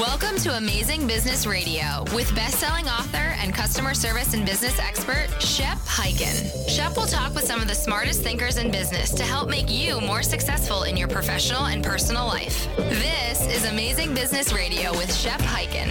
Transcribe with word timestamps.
Welcome 0.00 0.38
to 0.38 0.56
Amazing 0.56 1.06
Business 1.06 1.44
Radio 1.44 2.04
with 2.14 2.34
best-selling 2.34 2.88
author 2.88 3.18
and 3.18 3.54
customer 3.54 3.92
service 3.92 4.32
and 4.32 4.46
business 4.46 4.78
expert 4.78 5.28
Shep 5.42 5.76
Hyken. 5.80 6.66
Shep 6.70 6.96
will 6.96 7.04
talk 7.04 7.34
with 7.34 7.44
some 7.44 7.60
of 7.60 7.68
the 7.68 7.74
smartest 7.74 8.22
thinkers 8.22 8.56
in 8.56 8.70
business 8.70 9.12
to 9.12 9.24
help 9.24 9.50
make 9.50 9.68
you 9.68 10.00
more 10.00 10.22
successful 10.22 10.84
in 10.84 10.96
your 10.96 11.06
professional 11.06 11.66
and 11.66 11.84
personal 11.84 12.24
life. 12.26 12.66
This 12.78 13.46
is 13.48 13.66
Amazing 13.70 14.14
Business 14.14 14.54
Radio 14.54 14.90
with 14.92 15.14
Shep 15.14 15.38
Hyken. 15.40 15.88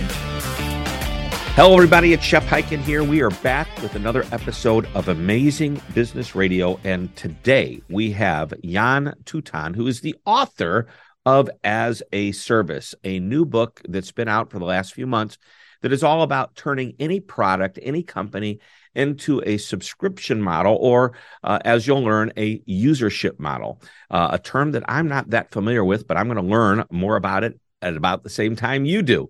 Hello, 1.54 1.76
everybody. 1.76 2.12
It's 2.12 2.24
Shep 2.24 2.44
Hyken 2.44 2.80
here. 2.80 3.04
We 3.04 3.22
are 3.22 3.30
back 3.30 3.68
with 3.84 3.94
another 3.94 4.26
episode 4.32 4.88
of 4.96 5.10
Amazing 5.10 5.80
Business 5.94 6.34
Radio. 6.34 6.80
And 6.84 7.16
today 7.16 7.84
we 7.90 8.14
have 8.14 8.56
Yann 8.64 9.14
Toutant, 9.26 9.76
who 9.76 9.86
is 9.86 10.02
the 10.02 10.16
author 10.26 10.88
of 11.26 11.50
As 11.64 12.04
a 12.12 12.32
Service, 12.32 12.96
a 13.04 13.20
new 13.20 13.46
book 13.46 13.82
that's 13.88 14.12
been 14.12 14.28
out 14.28 14.52
for 14.52 14.60
the 14.60 14.66
last 14.66 14.94
few 14.94 15.08
months 15.08 15.38
that 15.82 15.94
is 15.94 16.04
all 16.04 16.24
about 16.24 16.56
turning 16.56 16.96
any 17.00 17.20
product, 17.20 17.80
any 17.82 18.04
company 18.04 18.60
into 18.96 19.42
a 19.46 19.58
subscription 19.58 20.42
model, 20.42 20.76
or 20.76 21.14
uh, 21.44 21.60
as 21.64 21.88
you'll 21.88 22.04
learn, 22.04 22.34
a 22.36 22.60
usership 22.60 23.40
model, 23.40 23.82
uh, 24.10 24.30
a 24.32 24.40
term 24.40 24.72
that 24.72 24.84
I'm 24.88 25.08
not 25.08 25.30
that 25.30 25.52
familiar 25.52 25.84
with, 25.86 26.08
but 26.08 26.18
I'm 26.18 26.28
going 26.28 26.44
to 26.44 26.52
learn 26.52 26.84
more 26.92 27.16
about 27.16 27.44
it 27.44 27.60
at 27.82 27.96
about 27.96 28.24
the 28.24 28.30
same 28.30 28.56
time 28.56 28.86
you 28.86 29.02
do. 29.02 29.30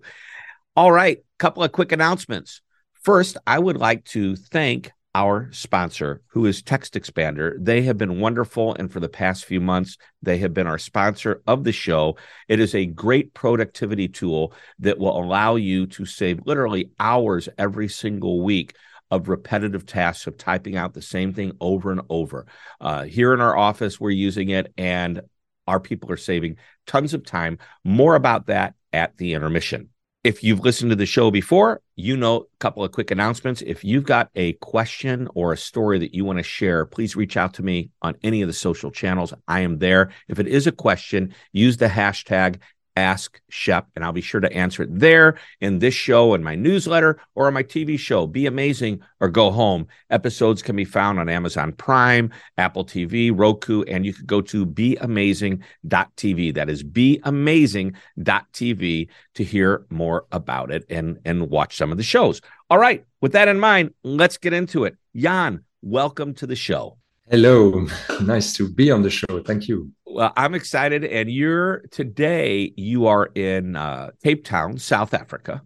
All 0.74 0.90
right, 0.90 1.18
couple 1.38 1.62
of 1.62 1.72
quick 1.72 1.92
announcements. 1.92 2.62
First, 3.02 3.36
I 3.46 3.58
would 3.58 3.76
like 3.76 4.04
to 4.06 4.36
thank 4.36 4.90
our 5.14 5.50
sponsor, 5.52 6.22
who 6.28 6.46
is 6.46 6.62
Text 6.62 6.94
Expander. 6.94 7.54
They 7.58 7.82
have 7.82 7.98
been 7.98 8.20
wonderful. 8.20 8.74
And 8.74 8.92
for 8.92 9.00
the 9.00 9.08
past 9.08 9.44
few 9.44 9.60
months, 9.60 9.96
they 10.22 10.38
have 10.38 10.54
been 10.54 10.66
our 10.66 10.78
sponsor 10.78 11.42
of 11.46 11.64
the 11.64 11.72
show. 11.72 12.16
It 12.48 12.60
is 12.60 12.74
a 12.74 12.86
great 12.86 13.34
productivity 13.34 14.08
tool 14.08 14.52
that 14.78 14.98
will 14.98 15.18
allow 15.18 15.56
you 15.56 15.86
to 15.88 16.04
save 16.04 16.46
literally 16.46 16.90
hours 17.00 17.48
every 17.58 17.88
single 17.88 18.42
week 18.42 18.76
of 19.10 19.28
repetitive 19.28 19.84
tasks 19.84 20.26
of 20.28 20.38
typing 20.38 20.76
out 20.76 20.94
the 20.94 21.02
same 21.02 21.34
thing 21.34 21.52
over 21.60 21.90
and 21.90 22.02
over. 22.08 22.46
Uh, 22.80 23.02
here 23.02 23.34
in 23.34 23.40
our 23.40 23.56
office, 23.56 23.98
we're 23.98 24.10
using 24.10 24.50
it, 24.50 24.72
and 24.78 25.22
our 25.66 25.80
people 25.80 26.12
are 26.12 26.16
saving 26.16 26.56
tons 26.86 27.14
of 27.14 27.24
time. 27.24 27.58
More 27.82 28.14
about 28.14 28.46
that 28.46 28.74
at 28.92 29.16
the 29.16 29.34
intermission. 29.34 29.88
If 30.22 30.44
you've 30.44 30.60
listened 30.60 30.90
to 30.90 30.96
the 30.96 31.06
show 31.06 31.30
before, 31.30 31.80
you 31.96 32.14
know 32.14 32.40
a 32.40 32.44
couple 32.58 32.84
of 32.84 32.92
quick 32.92 33.10
announcements. 33.10 33.62
If 33.62 33.82
you've 33.82 34.04
got 34.04 34.28
a 34.34 34.52
question 34.54 35.28
or 35.34 35.54
a 35.54 35.56
story 35.56 35.98
that 35.98 36.12
you 36.12 36.26
want 36.26 36.38
to 36.38 36.42
share, 36.42 36.84
please 36.84 37.16
reach 37.16 37.38
out 37.38 37.54
to 37.54 37.62
me 37.62 37.88
on 38.02 38.16
any 38.22 38.42
of 38.42 38.48
the 38.48 38.52
social 38.52 38.90
channels. 38.90 39.32
I 39.48 39.60
am 39.60 39.78
there. 39.78 40.10
If 40.28 40.38
it 40.38 40.46
is 40.46 40.66
a 40.66 40.72
question, 40.72 41.34
use 41.52 41.78
the 41.78 41.88
hashtag 41.88 42.58
Ask 42.96 43.40
Shep, 43.48 43.88
and 43.94 44.04
I'll 44.04 44.12
be 44.12 44.20
sure 44.20 44.40
to 44.40 44.52
answer 44.52 44.82
it 44.82 44.88
there 44.92 45.38
in 45.60 45.78
this 45.78 45.94
show 45.94 46.34
in 46.34 46.42
my 46.42 46.54
newsletter 46.54 47.18
or 47.34 47.46
on 47.46 47.54
my 47.54 47.62
TV 47.62 47.98
show. 47.98 48.26
Be 48.26 48.46
amazing 48.46 49.00
or 49.20 49.28
go 49.28 49.50
home. 49.50 49.86
Episodes 50.10 50.62
can 50.62 50.76
be 50.76 50.84
found 50.84 51.18
on 51.18 51.28
Amazon 51.28 51.72
Prime, 51.72 52.30
Apple 52.58 52.84
TV, 52.84 53.32
Roku, 53.34 53.82
and 53.84 54.04
you 54.04 54.12
can 54.12 54.26
go 54.26 54.40
to 54.40 54.66
beamazing.tv. 54.66 56.54
That 56.54 56.68
is 56.68 56.82
beamazing.tv 56.82 59.08
to 59.34 59.44
hear 59.44 59.86
more 59.90 60.26
about 60.32 60.70
it 60.70 60.84
and, 60.90 61.18
and 61.24 61.48
watch 61.48 61.76
some 61.76 61.92
of 61.92 61.96
the 61.96 62.02
shows. 62.02 62.40
All 62.68 62.78
right, 62.78 63.04
with 63.20 63.32
that 63.32 63.48
in 63.48 63.60
mind, 63.60 63.94
let's 64.02 64.36
get 64.36 64.52
into 64.52 64.84
it. 64.84 64.96
Yann, 65.12 65.64
welcome 65.82 66.34
to 66.34 66.46
the 66.46 66.56
show. 66.56 66.98
Hello, 67.30 67.86
nice 68.22 68.52
to 68.54 68.68
be 68.68 68.90
on 68.90 69.02
the 69.02 69.10
show. 69.10 69.40
Thank 69.44 69.68
you. 69.68 69.92
Well, 70.12 70.32
I'm 70.36 70.54
excited, 70.54 71.04
and 71.04 71.30
you're 71.30 71.80
today. 71.92 72.72
You 72.76 73.06
are 73.06 73.26
in 73.26 73.76
uh, 73.76 74.10
Cape 74.24 74.44
Town, 74.44 74.76
South 74.78 75.14
Africa, 75.14 75.62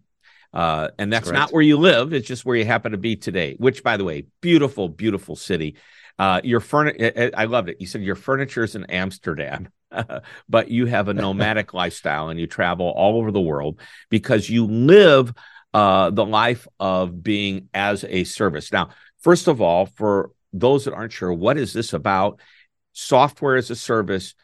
uh, 0.52 0.88
and 0.98 1.10
that's 1.10 1.30
not 1.30 1.50
where 1.50 1.62
you 1.62 1.78
live. 1.78 2.12
It's 2.12 2.28
just 2.28 2.44
where 2.44 2.54
you 2.54 2.66
happen 2.66 2.92
to 2.92 2.98
be 2.98 3.16
today. 3.16 3.56
Which, 3.58 3.82
by 3.82 3.96
the 3.96 4.04
way, 4.04 4.26
beautiful, 4.42 4.88
beautiful 4.90 5.34
city. 5.34 5.76
Uh, 6.18 6.42
your 6.44 6.60
furniture, 6.60 7.30
I 7.34 7.46
loved 7.46 7.70
it. 7.70 7.78
You 7.80 7.86
said 7.86 8.02
your 8.02 8.16
furniture 8.16 8.64
is 8.64 8.76
in 8.76 8.84
Amsterdam, 8.84 9.68
but 10.48 10.70
you 10.70 10.86
have 10.86 11.08
a 11.08 11.14
nomadic 11.14 11.72
lifestyle 11.74 12.28
and 12.28 12.38
you 12.38 12.46
travel 12.46 12.86
all 12.86 13.18
over 13.18 13.32
the 13.32 13.40
world 13.40 13.80
because 14.10 14.48
you 14.48 14.66
live 14.66 15.32
uh, 15.72 16.10
the 16.10 16.24
life 16.24 16.68
of 16.78 17.22
being 17.22 17.68
as 17.72 18.04
a 18.04 18.24
service. 18.24 18.70
Now, 18.70 18.90
first 19.22 19.48
of 19.48 19.62
all, 19.62 19.86
for 19.86 20.32
those 20.52 20.84
that 20.84 20.94
aren't 20.94 21.12
sure, 21.12 21.32
what 21.32 21.56
is 21.56 21.72
this 21.72 21.94
about? 21.94 22.40
Software 22.94 23.56
as 23.56 23.70
a 23.70 23.76
service. 23.76 24.34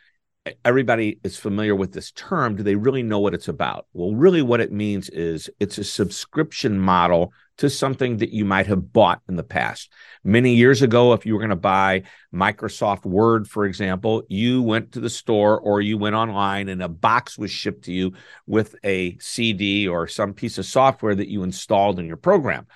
Everybody 0.64 1.20
is 1.22 1.36
familiar 1.36 1.76
with 1.76 1.92
this 1.92 2.10
term. 2.10 2.56
Do 2.56 2.62
they 2.64 2.74
really 2.74 3.04
know 3.04 3.20
what 3.20 3.32
it's 3.32 3.46
about? 3.46 3.86
Well, 3.92 4.12
really, 4.12 4.42
what 4.42 4.60
it 4.60 4.72
means 4.72 5.08
is 5.08 5.48
it's 5.60 5.78
a 5.78 5.84
subscription 5.84 6.78
model 6.78 7.32
to 7.58 7.70
something 7.70 8.16
that 8.16 8.30
you 8.30 8.44
might 8.44 8.66
have 8.66 8.92
bought 8.92 9.20
in 9.28 9.36
the 9.36 9.44
past. 9.44 9.92
Many 10.24 10.54
years 10.54 10.82
ago, 10.82 11.12
if 11.12 11.26
you 11.26 11.34
were 11.34 11.40
going 11.40 11.50
to 11.50 11.56
buy 11.56 12.02
Microsoft 12.34 13.04
Word, 13.04 13.46
for 13.46 13.66
example, 13.66 14.24
you 14.28 14.62
went 14.62 14.92
to 14.92 15.00
the 15.00 15.10
store 15.10 15.60
or 15.60 15.80
you 15.80 15.96
went 15.96 16.16
online 16.16 16.68
and 16.68 16.82
a 16.82 16.88
box 16.88 17.38
was 17.38 17.52
shipped 17.52 17.84
to 17.84 17.92
you 17.92 18.14
with 18.46 18.74
a 18.82 19.16
CD 19.18 19.86
or 19.86 20.08
some 20.08 20.34
piece 20.34 20.58
of 20.58 20.66
software 20.66 21.14
that 21.14 21.28
you 21.28 21.44
installed 21.44 22.00
in 22.00 22.06
your 22.06 22.16
program. 22.16 22.66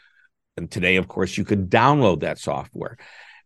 And 0.56 0.70
today, 0.70 0.96
of 0.96 1.08
course, 1.08 1.36
you 1.36 1.44
could 1.44 1.68
download 1.68 2.20
that 2.20 2.38
software. 2.38 2.96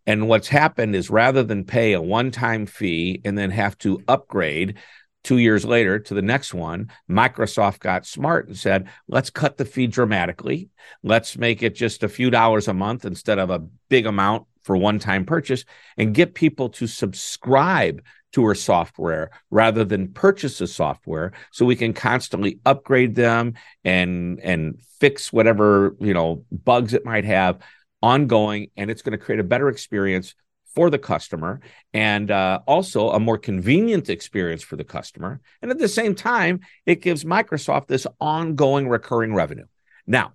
And 0.08 0.26
what's 0.26 0.48
happened 0.48 0.96
is 0.96 1.10
rather 1.10 1.42
than 1.42 1.64
pay 1.64 1.92
a 1.92 2.00
one 2.00 2.30
time 2.30 2.64
fee 2.64 3.20
and 3.26 3.36
then 3.36 3.50
have 3.50 3.76
to 3.80 4.02
upgrade 4.08 4.78
two 5.22 5.36
years 5.36 5.66
later 5.66 5.98
to 5.98 6.14
the 6.14 6.22
next 6.22 6.54
one, 6.54 6.90
Microsoft 7.10 7.80
got 7.80 8.06
smart 8.06 8.48
and 8.48 8.56
said, 8.56 8.88
let's 9.06 9.28
cut 9.28 9.58
the 9.58 9.66
fee 9.66 9.86
dramatically. 9.86 10.70
Let's 11.02 11.36
make 11.36 11.62
it 11.62 11.74
just 11.74 12.02
a 12.02 12.08
few 12.08 12.30
dollars 12.30 12.68
a 12.68 12.72
month 12.72 13.04
instead 13.04 13.38
of 13.38 13.50
a 13.50 13.58
big 13.90 14.06
amount 14.06 14.46
for 14.62 14.78
one 14.78 14.98
time 14.98 15.26
purchase 15.26 15.66
and 15.98 16.14
get 16.14 16.32
people 16.34 16.70
to 16.70 16.86
subscribe 16.86 18.02
to 18.32 18.44
our 18.44 18.54
software 18.54 19.30
rather 19.50 19.84
than 19.84 20.12
purchase 20.12 20.56
the 20.56 20.66
software 20.66 21.32
so 21.50 21.66
we 21.66 21.76
can 21.76 21.92
constantly 21.92 22.60
upgrade 22.64 23.14
them 23.14 23.54
and 23.84 24.40
and 24.40 24.80
fix 25.00 25.32
whatever 25.32 25.96
you 25.98 26.12
know 26.12 26.44
bugs 26.50 26.92
it 26.92 27.06
might 27.06 27.24
have 27.24 27.58
ongoing, 28.02 28.70
and 28.76 28.90
it's 28.90 29.02
going 29.02 29.18
to 29.18 29.24
create 29.24 29.40
a 29.40 29.44
better 29.44 29.68
experience 29.68 30.34
for 30.74 30.90
the 30.90 30.98
customer 30.98 31.60
and 31.92 32.30
uh, 32.30 32.60
also 32.66 33.10
a 33.10 33.18
more 33.18 33.38
convenient 33.38 34.08
experience 34.08 34.62
for 34.62 34.76
the 34.76 34.84
customer. 34.84 35.40
And 35.62 35.70
at 35.70 35.78
the 35.78 35.88
same 35.88 36.14
time, 36.14 36.60
it 36.86 37.02
gives 37.02 37.24
Microsoft 37.24 37.88
this 37.88 38.06
ongoing 38.20 38.88
recurring 38.88 39.34
revenue. 39.34 39.66
Now, 40.06 40.34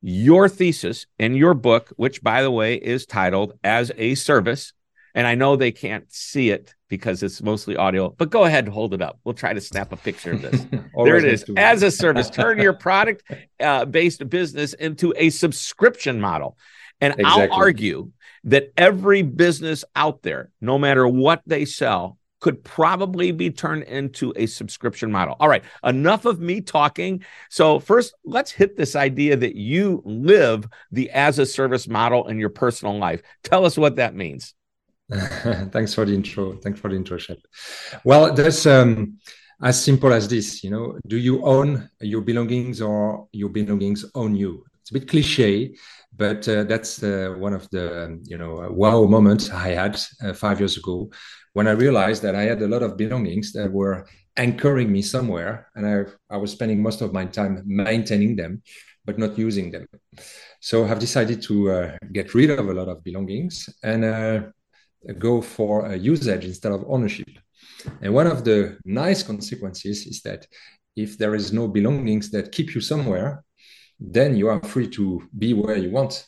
your 0.00 0.48
thesis 0.48 1.06
in 1.18 1.34
your 1.34 1.54
book, 1.54 1.92
which 1.96 2.22
by 2.22 2.42
the 2.42 2.50
way 2.50 2.76
is 2.76 3.06
titled 3.06 3.52
As 3.62 3.92
a 3.96 4.14
Service, 4.14 4.72
and 5.14 5.26
I 5.26 5.34
know 5.34 5.56
they 5.56 5.72
can't 5.72 6.10
see 6.10 6.50
it 6.50 6.74
because 6.88 7.22
it's 7.22 7.42
mostly 7.42 7.76
audio, 7.76 8.14
but 8.16 8.30
go 8.30 8.44
ahead 8.44 8.64
and 8.64 8.72
hold 8.72 8.94
it 8.94 9.02
up. 9.02 9.18
We'll 9.24 9.34
try 9.34 9.52
to 9.52 9.60
snap 9.60 9.92
a 9.92 9.96
picture 9.96 10.32
of 10.32 10.42
this. 10.42 10.66
there 11.04 11.16
it 11.16 11.24
is. 11.24 11.44
As 11.56 11.82
a 11.82 11.90
service, 11.90 12.30
turn 12.30 12.58
your 12.58 12.72
product 12.72 13.30
uh, 13.60 13.84
based 13.84 14.26
business 14.28 14.72
into 14.74 15.12
a 15.16 15.30
subscription 15.30 16.20
model. 16.20 16.56
And 17.02 17.14
exactly. 17.18 17.48
I'll 17.50 17.52
argue 17.52 18.12
that 18.44 18.72
every 18.76 19.22
business 19.22 19.84
out 19.94 20.22
there, 20.22 20.50
no 20.60 20.78
matter 20.78 21.06
what 21.06 21.42
they 21.46 21.64
sell, 21.64 22.16
could 22.40 22.62
probably 22.64 23.30
be 23.30 23.50
turned 23.50 23.84
into 23.84 24.32
a 24.36 24.46
subscription 24.46 25.10
model. 25.12 25.36
All 25.38 25.48
right, 25.48 25.62
enough 25.84 26.24
of 26.24 26.40
me 26.40 26.60
talking. 26.60 27.24
So, 27.50 27.78
first, 27.78 28.14
let's 28.24 28.50
hit 28.50 28.76
this 28.76 28.96
idea 28.96 29.36
that 29.36 29.54
you 29.54 30.02
live 30.04 30.68
the 30.90 31.10
as 31.10 31.38
a 31.38 31.46
service 31.46 31.86
model 31.86 32.28
in 32.28 32.38
your 32.38 32.50
personal 32.50 32.98
life. 32.98 33.22
Tell 33.44 33.64
us 33.64 33.76
what 33.76 33.96
that 33.96 34.14
means. 34.14 34.54
Thanks 35.10 35.94
for 35.94 36.04
the 36.04 36.14
intro. 36.14 36.54
Thanks 36.54 36.80
for 36.80 36.88
the 36.88 36.96
intro, 36.96 37.18
Shep. 37.18 37.38
Well, 38.04 38.32
that's 38.34 38.66
um, 38.66 39.18
as 39.62 39.82
simple 39.82 40.12
as 40.12 40.26
this. 40.28 40.64
You 40.64 40.70
know, 40.70 40.98
do 41.06 41.16
you 41.18 41.44
own 41.44 41.88
your 42.00 42.22
belongings 42.22 42.80
or 42.80 43.28
your 43.32 43.50
belongings 43.50 44.04
own 44.14 44.34
you? 44.34 44.64
It's 44.82 44.90
a 44.90 44.94
bit 44.94 45.08
cliche, 45.08 45.74
but 46.16 46.46
uh, 46.48 46.64
that's 46.64 47.02
uh, 47.02 47.34
one 47.38 47.54
of 47.54 47.70
the 47.70 48.20
you 48.24 48.36
know 48.36 48.68
wow 48.70 49.04
moments 49.04 49.50
I 49.50 49.68
had 49.68 49.96
uh, 50.22 50.34
five 50.34 50.58
years 50.60 50.76
ago 50.76 51.10
when 51.52 51.68
I 51.68 51.72
realized 51.72 52.22
that 52.22 52.34
I 52.34 52.42
had 52.42 52.60
a 52.62 52.68
lot 52.68 52.82
of 52.82 52.96
belongings 52.96 53.52
that 53.52 53.70
were 53.72 54.06
anchoring 54.36 54.90
me 54.90 55.02
somewhere, 55.02 55.68
and 55.76 55.86
I 55.86 56.04
I 56.34 56.36
was 56.36 56.50
spending 56.50 56.82
most 56.82 57.00
of 57.00 57.12
my 57.12 57.26
time 57.26 57.62
maintaining 57.64 58.36
them, 58.36 58.62
but 59.04 59.18
not 59.18 59.38
using 59.38 59.70
them. 59.70 59.86
So 60.60 60.84
I've 60.84 60.98
decided 60.98 61.42
to 61.42 61.70
uh, 61.70 61.96
get 62.12 62.34
rid 62.34 62.50
of 62.50 62.68
a 62.68 62.74
lot 62.74 62.88
of 62.88 63.04
belongings 63.04 63.68
and 63.82 64.04
uh, 64.04 64.40
go 65.18 65.42
for 65.42 65.94
usage 65.94 66.44
instead 66.44 66.72
of 66.72 66.84
ownership. 66.88 67.28
And 68.00 68.14
one 68.14 68.26
of 68.26 68.44
the 68.44 68.78
nice 68.84 69.22
consequences 69.22 70.06
is 70.06 70.22
that 70.22 70.46
if 70.96 71.18
there 71.18 71.34
is 71.34 71.52
no 71.52 71.68
belongings 71.68 72.30
that 72.30 72.52
keep 72.52 72.74
you 72.74 72.80
somewhere, 72.80 73.44
then 74.10 74.36
you 74.36 74.48
are 74.48 74.62
free 74.62 74.88
to 74.88 75.22
be 75.38 75.54
where 75.54 75.76
you 75.76 75.90
want 75.90 76.26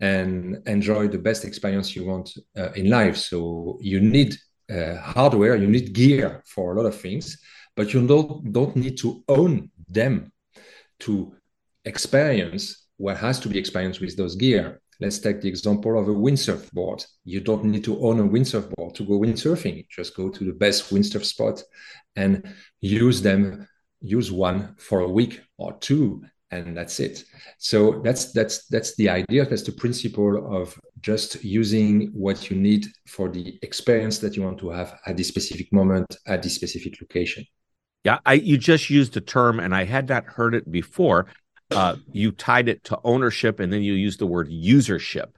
and 0.00 0.58
enjoy 0.66 1.08
the 1.08 1.18
best 1.18 1.44
experience 1.44 1.94
you 1.94 2.04
want 2.04 2.30
uh, 2.56 2.72
in 2.72 2.90
life. 2.90 3.16
So 3.16 3.78
you 3.80 4.00
need 4.00 4.36
uh, 4.70 4.96
hardware, 4.96 5.56
you 5.56 5.68
need 5.68 5.92
gear 5.92 6.42
for 6.46 6.72
a 6.72 6.76
lot 6.76 6.86
of 6.86 7.00
things, 7.00 7.38
but 7.76 7.92
you 7.94 8.06
don't 8.06 8.52
don't 8.52 8.76
need 8.76 8.96
to 8.98 9.22
own 9.28 9.70
them. 9.88 10.32
to 11.00 11.34
experience 11.84 12.86
what 12.96 13.16
has 13.16 13.40
to 13.40 13.48
be 13.48 13.58
experienced 13.58 14.00
with 14.00 14.16
those 14.16 14.36
gear. 14.36 14.80
Let's 15.00 15.18
take 15.18 15.40
the 15.40 15.48
example 15.48 15.98
of 15.98 16.08
a 16.08 16.14
windsurf 16.14 16.70
board. 16.72 17.04
You 17.24 17.40
don't 17.40 17.64
need 17.64 17.84
to 17.84 17.98
own 18.00 18.20
a 18.20 18.28
windsurf 18.28 18.70
board 18.76 18.94
to 18.94 19.04
go 19.04 19.18
windsurfing. 19.18 19.88
Just 19.88 20.16
go 20.16 20.28
to 20.28 20.44
the 20.44 20.52
best 20.52 20.90
windsurf 20.90 21.24
spot 21.24 21.62
and 22.14 22.54
use 22.80 23.20
them, 23.20 23.66
use 24.00 24.30
one 24.30 24.76
for 24.78 25.00
a 25.00 25.08
week 25.08 25.40
or 25.58 25.72
two, 25.80 26.22
and 26.52 26.76
that's 26.76 27.00
it. 27.00 27.24
So 27.58 28.00
that's 28.04 28.32
that's 28.32 28.66
that's 28.66 28.94
the 28.96 29.08
idea. 29.08 29.46
That's 29.46 29.62
the 29.62 29.72
principle 29.72 30.54
of 30.54 30.78
just 31.00 31.42
using 31.42 32.10
what 32.12 32.50
you 32.50 32.56
need 32.56 32.86
for 33.08 33.28
the 33.28 33.58
experience 33.62 34.18
that 34.18 34.36
you 34.36 34.42
want 34.42 34.58
to 34.58 34.70
have 34.70 34.98
at 35.06 35.16
this 35.16 35.28
specific 35.28 35.72
moment 35.72 36.16
at 36.26 36.42
this 36.42 36.54
specific 36.54 37.00
location. 37.00 37.44
Yeah, 38.04 38.18
I 38.26 38.34
you 38.34 38.58
just 38.58 38.90
used 38.90 39.16
a 39.16 39.20
term, 39.20 39.58
and 39.58 39.74
I 39.74 39.84
had 39.84 40.08
not 40.08 40.26
heard 40.26 40.54
it 40.54 40.70
before. 40.70 41.26
Uh, 41.70 41.96
you 42.12 42.32
tied 42.32 42.68
it 42.68 42.84
to 42.84 43.00
ownership, 43.02 43.58
and 43.58 43.72
then 43.72 43.82
you 43.82 43.94
used 43.94 44.18
the 44.18 44.26
word 44.26 44.50
usership. 44.50 45.30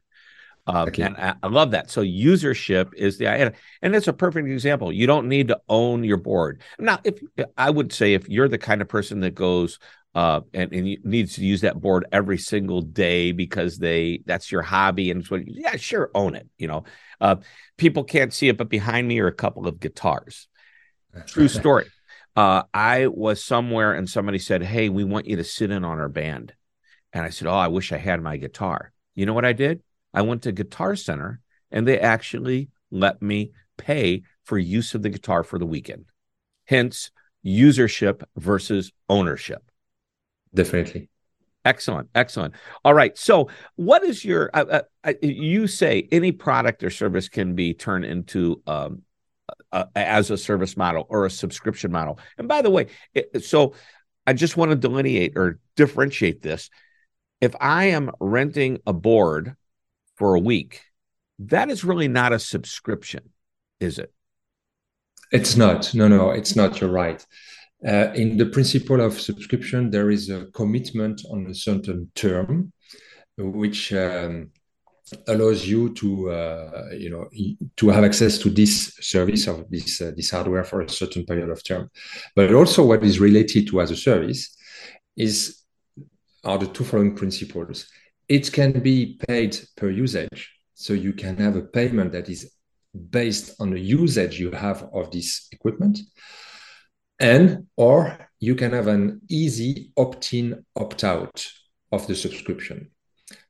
Uh, 0.66 0.86
okay. 0.88 1.02
And 1.02 1.16
I, 1.16 1.34
I, 1.42 1.48
love 1.48 1.72
that. 1.72 1.90
So 1.90 2.02
usership 2.02 2.94
is 2.94 3.18
the 3.18 3.28
idea, 3.28 3.52
and 3.82 3.94
it's 3.94 4.08
a 4.08 4.12
perfect 4.12 4.48
example. 4.48 4.90
You 4.90 5.06
don't 5.06 5.28
need 5.28 5.48
to 5.48 5.60
own 5.68 6.02
your 6.04 6.16
board. 6.16 6.62
Now, 6.78 6.98
if 7.04 7.20
I 7.56 7.68
would 7.68 7.92
say 7.92 8.14
if 8.14 8.28
you're 8.28 8.48
the 8.48 8.58
kind 8.58 8.80
of 8.80 8.88
person 8.88 9.20
that 9.20 9.34
goes 9.34 9.78
uh, 10.14 10.40
and, 10.52 10.72
and 10.72 10.96
needs 11.04 11.34
to 11.34 11.44
use 11.44 11.62
that 11.62 11.80
board 11.80 12.06
every 12.12 12.38
single 12.38 12.80
day 12.80 13.32
because 13.32 13.78
they 13.78 14.20
that's 14.26 14.52
your 14.52 14.62
hobby 14.62 15.10
and 15.10 15.26
what 15.26 15.42
yeah 15.46 15.76
sure 15.76 16.10
own 16.14 16.34
it 16.34 16.48
you 16.56 16.68
know. 16.68 16.84
Uh, 17.20 17.36
people 17.76 18.04
can't 18.04 18.32
see 18.32 18.48
it 18.48 18.56
but 18.56 18.68
behind 18.68 19.08
me 19.08 19.18
are 19.18 19.26
a 19.26 19.32
couple 19.32 19.66
of 19.66 19.80
guitars. 19.80 20.48
True 21.26 21.48
story. 21.48 21.86
Uh, 22.36 22.62
i 22.72 23.06
was 23.06 23.44
somewhere 23.44 23.92
and 23.92 24.10
somebody 24.10 24.38
said 24.38 24.62
hey 24.62 24.88
we 24.88 25.04
want 25.04 25.26
you 25.26 25.36
to 25.36 25.44
sit 25.44 25.70
in 25.70 25.84
on 25.84 25.98
our 25.98 26.08
band. 26.08 26.52
And 27.12 27.24
i 27.24 27.30
said 27.30 27.48
oh 27.48 27.54
i 27.54 27.68
wish 27.68 27.92
i 27.92 27.98
had 27.98 28.22
my 28.22 28.36
guitar. 28.36 28.92
You 29.14 29.26
know 29.26 29.34
what 29.34 29.44
i 29.44 29.52
did? 29.52 29.82
I 30.12 30.22
went 30.22 30.42
to 30.42 30.52
guitar 30.52 30.94
center 30.94 31.40
and 31.72 31.88
they 31.88 31.98
actually 31.98 32.70
let 32.90 33.20
me 33.20 33.50
pay 33.76 34.22
for 34.44 34.58
use 34.58 34.94
of 34.94 35.02
the 35.02 35.10
guitar 35.10 35.42
for 35.42 35.58
the 35.58 35.66
weekend. 35.66 36.04
Hence 36.66 37.10
usership 37.44 38.22
versus 38.36 38.92
ownership 39.08 39.62
definitely. 40.54 41.08
Excellent. 41.64 42.10
Excellent. 42.14 42.54
All 42.84 42.92
right. 42.92 43.16
So 43.16 43.48
what 43.76 44.04
is 44.04 44.24
your 44.24 44.50
uh, 44.52 44.64
uh, 44.64 44.82
uh, 45.02 45.12
you 45.22 45.66
say 45.66 46.06
any 46.12 46.30
product 46.30 46.84
or 46.84 46.90
service 46.90 47.28
can 47.28 47.54
be 47.54 47.72
turned 47.72 48.04
into 48.04 48.62
um, 48.66 49.02
as 49.94 50.30
a 50.30 50.38
service 50.38 50.76
model 50.76 51.06
or 51.08 51.26
a 51.26 51.30
subscription 51.30 51.90
model. 51.90 52.18
And 52.38 52.48
by 52.48 52.62
the 52.62 52.70
way 52.70 52.86
it, 53.14 53.44
so 53.44 53.74
i 54.26 54.32
just 54.32 54.56
want 54.56 54.70
to 54.70 54.76
delineate 54.76 55.32
or 55.36 55.58
differentiate 55.76 56.42
this. 56.42 56.70
If 57.40 57.54
i 57.60 57.86
am 57.86 58.10
renting 58.20 58.80
a 58.86 58.92
board 58.92 59.56
for 60.16 60.34
a 60.34 60.40
week 60.40 60.82
that 61.40 61.70
is 61.70 61.84
really 61.84 62.08
not 62.08 62.32
a 62.32 62.38
subscription 62.38 63.30
is 63.80 63.98
it? 63.98 64.12
It's 65.32 65.56
not. 65.56 65.94
No 65.94 66.08
no 66.08 66.30
it's 66.30 66.54
not. 66.54 66.80
You're 66.80 66.90
right 66.90 67.24
uh, 67.86 68.12
in 68.14 68.36
the 68.36 68.46
principle 68.46 69.00
of 69.00 69.20
subscription, 69.20 69.90
there 69.90 70.10
is 70.10 70.30
a 70.30 70.46
commitment 70.46 71.22
on 71.30 71.46
a 71.46 71.54
certain 71.54 72.10
term, 72.14 72.72
which 73.36 73.92
um, 73.92 74.50
allows 75.28 75.66
you 75.66 75.92
to, 75.94 76.30
uh, 76.30 76.88
you 76.96 77.10
know, 77.10 77.28
to 77.76 77.88
have 77.90 78.04
access 78.04 78.38
to 78.38 78.48
this 78.48 78.94
service 79.00 79.46
of 79.46 79.68
this 79.70 80.00
uh, 80.00 80.12
this 80.16 80.30
hardware 80.30 80.64
for 80.64 80.80
a 80.80 80.88
certain 80.88 81.26
period 81.26 81.50
of 81.50 81.62
term. 81.62 81.90
But 82.34 82.54
also, 82.54 82.86
what 82.86 83.04
is 83.04 83.20
related 83.20 83.68
to 83.68 83.80
as 83.82 83.90
a 83.90 83.96
service 83.96 84.56
is 85.16 85.62
are 86.42 86.58
the 86.58 86.66
two 86.66 86.84
following 86.84 87.14
principles. 87.14 87.86
It 88.28 88.50
can 88.50 88.72
be 88.80 89.18
paid 89.28 89.58
per 89.76 89.90
usage, 89.90 90.52
so 90.72 90.94
you 90.94 91.12
can 91.12 91.36
have 91.36 91.56
a 91.56 91.62
payment 91.62 92.12
that 92.12 92.30
is 92.30 92.50
based 93.10 93.60
on 93.60 93.70
the 93.70 93.80
usage 93.80 94.38
you 94.38 94.52
have 94.52 94.88
of 94.94 95.10
this 95.10 95.48
equipment 95.52 95.98
and 97.20 97.66
or 97.76 98.18
you 98.40 98.54
can 98.54 98.72
have 98.72 98.88
an 98.88 99.20
easy 99.28 99.92
opt-in 99.96 100.64
opt-out 100.76 101.46
of 101.92 102.06
the 102.06 102.14
subscription. 102.14 102.90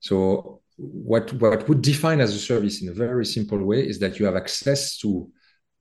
So 0.00 0.60
what 0.76 1.32
what 1.34 1.68
would 1.68 1.82
define 1.82 2.20
as 2.20 2.34
a 2.34 2.38
service 2.38 2.82
in 2.82 2.88
a 2.88 2.92
very 2.92 3.26
simple 3.26 3.62
way 3.64 3.86
is 3.86 3.98
that 4.00 4.18
you 4.18 4.26
have 4.26 4.36
access 4.36 4.98
to 4.98 5.30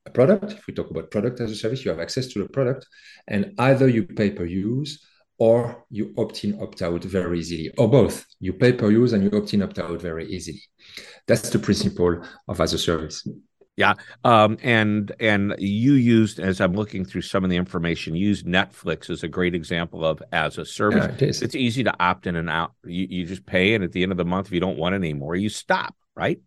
a 0.06 0.10
product. 0.10 0.52
If 0.54 0.68
we 0.68 0.74
talk 0.74 0.92
about 0.92 1.12
product 1.12 1.40
as 1.40 1.52
a 1.52 1.56
service 1.56 1.84
you 1.84 1.92
have 1.92 2.00
access 2.00 2.28
to 2.28 2.40
the 2.40 2.50
product 2.50 2.88
and 3.28 3.54
either 3.58 3.88
you 3.88 4.04
pay 4.04 4.30
per 4.32 4.46
use 4.46 5.06
or 5.40 5.84
you 5.90 6.14
opt 6.18 6.44
in 6.44 6.62
opt 6.62 6.82
out 6.82 7.04
very 7.04 7.40
easily 7.40 7.72
or 7.78 7.90
both. 7.90 8.26
You 8.40 8.54
pay 8.54 8.74
per 8.74 8.92
use 8.92 9.14
and 9.14 9.24
you 9.24 9.32
opt 9.38 9.54
in 9.54 9.64
opt 9.64 9.80
out 9.80 10.00
very 10.02 10.26
easily. 10.28 10.62
That's 11.28 11.50
the 11.50 11.60
principle 11.60 12.22
of 12.48 12.62
as 12.62 12.74
a 12.74 12.78
service 12.78 13.28
yeah. 13.76 13.96
Um, 14.24 14.58
and 14.62 15.12
and 15.20 15.56
you 15.58 15.94
used 15.94 16.40
as 16.40 16.62
I'm 16.62 16.74
looking 16.74 17.06
through 17.06 17.22
some 17.22 17.44
of 17.44 17.50
the 17.50 17.56
information, 17.56 18.16
used 18.16 18.46
Netflix 18.46 19.10
as 19.10 19.24
a 19.24 19.28
great 19.28 19.56
example 19.56 20.06
of 20.06 20.22
as 20.32 20.58
a 20.58 20.66
service. 20.66 21.16
Yeah, 21.20 21.28
it. 21.28 21.42
It's 21.42 21.56
easy 21.56 21.84
to 21.84 21.96
opt 22.00 22.28
in 22.28 22.36
and 22.36 22.50
out. 22.50 22.74
You 22.86 23.08
you 23.10 23.26
just 23.26 23.46
pay, 23.46 23.74
and 23.74 23.84
at 23.84 23.92
the 23.92 24.04
end 24.04 24.12
of 24.12 24.18
the 24.18 24.26
month, 24.26 24.48
if 24.48 24.54
you 24.54 24.60
don't 24.60 24.78
want 24.78 24.94
it 24.94 24.98
anymore, 24.98 25.36
you 25.36 25.50
stop, 25.50 25.96
right? 26.16 26.40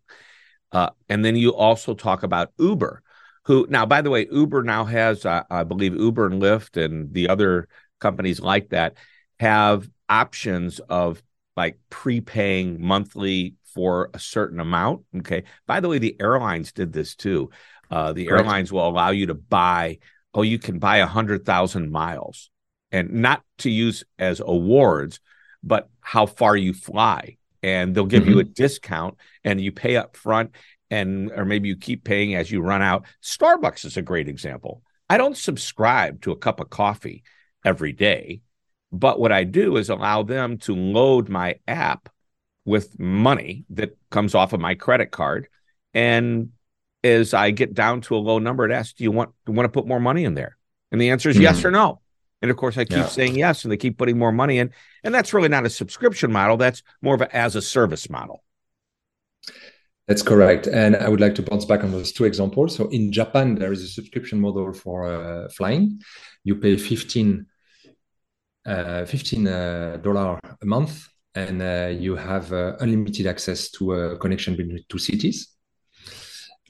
Uh, 0.71 0.89
and 1.09 1.23
then 1.23 1.35
you 1.35 1.53
also 1.53 1.93
talk 1.93 2.23
about 2.23 2.51
Uber, 2.57 3.01
who 3.43 3.67
now, 3.69 3.85
by 3.85 4.01
the 4.01 4.09
way, 4.09 4.27
Uber 4.31 4.63
now 4.63 4.85
has, 4.85 5.25
uh, 5.25 5.43
I 5.49 5.63
believe, 5.63 5.95
Uber 5.95 6.27
and 6.27 6.41
Lyft 6.41 6.81
and 6.81 7.13
the 7.13 7.29
other 7.29 7.67
companies 7.99 8.39
like 8.39 8.69
that 8.69 8.95
have 9.39 9.89
options 10.07 10.79
of 10.79 11.21
like 11.57 11.77
prepaying 11.89 12.81
monthly 12.81 13.55
for 13.73 14.09
a 14.13 14.19
certain 14.19 14.59
amount. 14.59 15.03
Okay. 15.17 15.43
By 15.65 15.79
the 15.79 15.89
way, 15.89 15.99
the 15.99 16.15
airlines 16.19 16.71
did 16.71 16.93
this 16.93 17.15
too. 17.15 17.49
Uh, 17.89 18.13
the 18.13 18.25
Correct. 18.25 18.41
airlines 18.41 18.71
will 18.71 18.87
allow 18.87 19.11
you 19.11 19.27
to 19.27 19.33
buy, 19.33 19.99
oh, 20.33 20.41
you 20.41 20.59
can 20.59 20.79
buy 20.79 20.97
a 20.97 21.05
hundred 21.05 21.45
thousand 21.45 21.91
miles 21.91 22.49
and 22.91 23.11
not 23.11 23.43
to 23.59 23.69
use 23.69 24.03
as 24.17 24.39
awards, 24.39 25.19
but 25.63 25.89
how 26.01 26.25
far 26.25 26.55
you 26.55 26.73
fly. 26.73 27.37
And 27.63 27.93
they'll 27.93 28.05
give 28.05 28.23
mm-hmm. 28.23 28.33
you 28.33 28.39
a 28.39 28.43
discount 28.43 29.17
and 29.43 29.59
you 29.59 29.71
pay 29.71 29.95
up 29.95 30.15
front 30.15 30.51
and 30.89 31.31
or 31.31 31.45
maybe 31.45 31.67
you 31.67 31.75
keep 31.75 32.03
paying 32.03 32.35
as 32.35 32.51
you 32.51 32.61
run 32.61 32.81
out. 32.81 33.05
Starbucks 33.21 33.85
is 33.85 33.97
a 33.97 34.01
great 34.01 34.27
example. 34.27 34.81
I 35.09 35.17
don't 35.17 35.37
subscribe 35.37 36.21
to 36.21 36.31
a 36.31 36.37
cup 36.37 36.59
of 36.59 36.69
coffee 36.69 37.23
every 37.65 37.93
day, 37.93 38.41
but 38.91 39.19
what 39.19 39.31
I 39.31 39.43
do 39.43 39.77
is 39.77 39.89
allow 39.89 40.23
them 40.23 40.57
to 40.59 40.75
load 40.75 41.29
my 41.29 41.55
app 41.67 42.09
with 42.67 42.99
money 42.99 43.63
that 43.69 43.97
comes 44.11 44.35
off 44.35 44.51
of 44.51 44.59
my 44.59 44.75
credit 44.75 45.09
card. 45.09 45.47
And 45.93 46.51
as 47.01 47.33
I 47.33 47.51
get 47.51 47.73
down 47.73 48.01
to 48.01 48.15
a 48.15 48.19
low 48.19 48.39
number, 48.39 48.65
it 48.65 48.73
asks, 48.73 48.93
Do 48.93 49.05
you 49.05 49.11
want 49.11 49.31
do 49.45 49.53
you 49.53 49.55
want 49.55 49.65
to 49.65 49.71
put 49.71 49.87
more 49.87 50.01
money 50.01 50.25
in 50.25 50.33
there? 50.35 50.57
And 50.91 50.99
the 51.01 51.09
answer 51.09 51.29
is 51.29 51.37
mm-hmm. 51.37 51.43
yes 51.43 51.63
or 51.63 51.71
no. 51.71 52.01
And 52.41 52.51
of 52.51 52.57
course, 52.57 52.77
I 52.77 52.83
keep 52.83 52.97
yeah. 52.97 53.07
saying 53.07 53.35
yes, 53.35 53.63
and 53.63 53.71
they 53.71 53.77
keep 53.77 53.97
putting 53.97 54.19
more 54.19 54.33
money 54.33 54.59
in. 54.59 54.71
And 55.03 55.15
that's 55.15 55.33
really 55.33 55.47
not 55.47 55.65
a 55.65 55.69
subscription 55.69 56.31
model. 56.31 56.57
That's 56.57 56.83
more 57.01 57.15
of 57.15 57.21
a 57.21 57.35
as 57.35 57.55
a 57.55 57.61
service 57.61 58.09
model. 58.09 58.43
That's 60.07 60.21
correct. 60.21 60.67
And 60.67 60.95
I 60.97 61.07
would 61.07 61.21
like 61.21 61.35
to 61.35 61.41
bounce 61.41 61.65
back 61.65 61.83
on 61.83 61.91
those 61.91 62.11
two 62.11 62.25
examples. 62.25 62.75
So 62.75 62.89
in 62.89 63.11
Japan, 63.11 63.55
there 63.55 63.71
is 63.71 63.81
a 63.81 63.87
subscription 63.87 64.39
model 64.39 64.73
for 64.73 65.05
uh, 65.05 65.49
flying. 65.49 66.01
You 66.43 66.55
pay 66.55 66.77
15 66.77 67.45
uh, 68.65 69.05
$15 69.07 69.47
uh, 69.47 70.55
a 70.61 70.65
month 70.65 71.07
and 71.37 71.61
uh, 71.61 71.87
you 72.05 72.15
have 72.15 72.51
uh, 72.51 72.75
unlimited 72.79 73.27
access 73.27 73.69
to 73.75 73.93
a 73.93 74.17
connection 74.17 74.55
between 74.55 74.83
two 74.89 74.97
cities. 74.97 75.37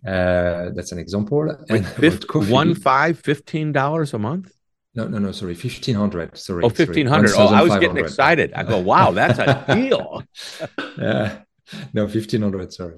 Uh, 0.05 0.69
that's 0.75 0.91
an 0.91 0.99
example. 0.99 1.41
Wait, 1.69 1.85
fifth, 2.03 2.27
coffee, 2.27 2.51
one 2.51 2.75
five, 2.75 3.19
fifteen 3.19 3.71
dollars 3.71 4.13
a 4.13 4.19
month. 4.19 4.51
No, 4.93 5.07
no, 5.07 5.17
no. 5.19 5.31
Sorry, 5.31 5.55
fifteen 5.55 5.95
hundred. 5.95 6.37
Sorry. 6.37 6.63
Oh, 6.63 6.69
fifteen 6.69 7.07
hundred. 7.07 7.31
Oh, 7.35 7.47
I 7.47 7.61
was 7.61 7.77
getting 7.77 7.97
excited. 7.97 8.53
I 8.53 8.63
go, 8.63 8.79
wow, 8.79 9.11
that's 9.11 9.39
a 9.39 9.65
deal. 9.75 10.23
yeah. 10.97 11.39
No, 11.93 12.07
fifteen 12.07 12.41
hundred. 12.41 12.73
Sorry. 12.73 12.97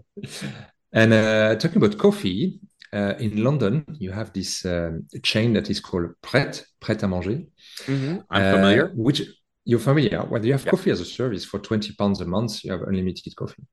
And 0.92 1.14
uh, 1.14 1.56
talking 1.56 1.78
about 1.78 1.98
coffee, 1.98 2.60
uh, 2.92 3.14
in 3.20 3.44
London, 3.44 3.86
you 4.00 4.12
have 4.12 4.34
this 4.34 4.66
um, 4.66 5.06
chain 5.24 5.54
that 5.54 5.70
is 5.70 5.80
called 5.80 6.10
Pret, 6.22 6.64
Pret 6.80 7.04
à 7.04 7.08
Manger. 7.08 7.44
Mm-hmm. 7.86 8.18
I'm 8.30 8.56
familiar. 8.56 8.86
Uh, 8.90 8.94
which 8.96 9.22
you're 9.70 9.80
familiar. 9.80 10.22
When 10.22 10.44
you 10.44 10.54
have 10.54 10.66
yep. 10.66 10.72
coffee 10.72 10.90
as 10.90 11.00
a 11.00 11.06
service 11.06 11.46
for 11.46 11.60
20 11.60 11.94
pounds 11.94 12.22
a 12.22 12.26
month, 12.26 12.64
you 12.64 12.72
have 12.72 12.82
unlimited 12.82 13.36
coffee. 13.36 13.68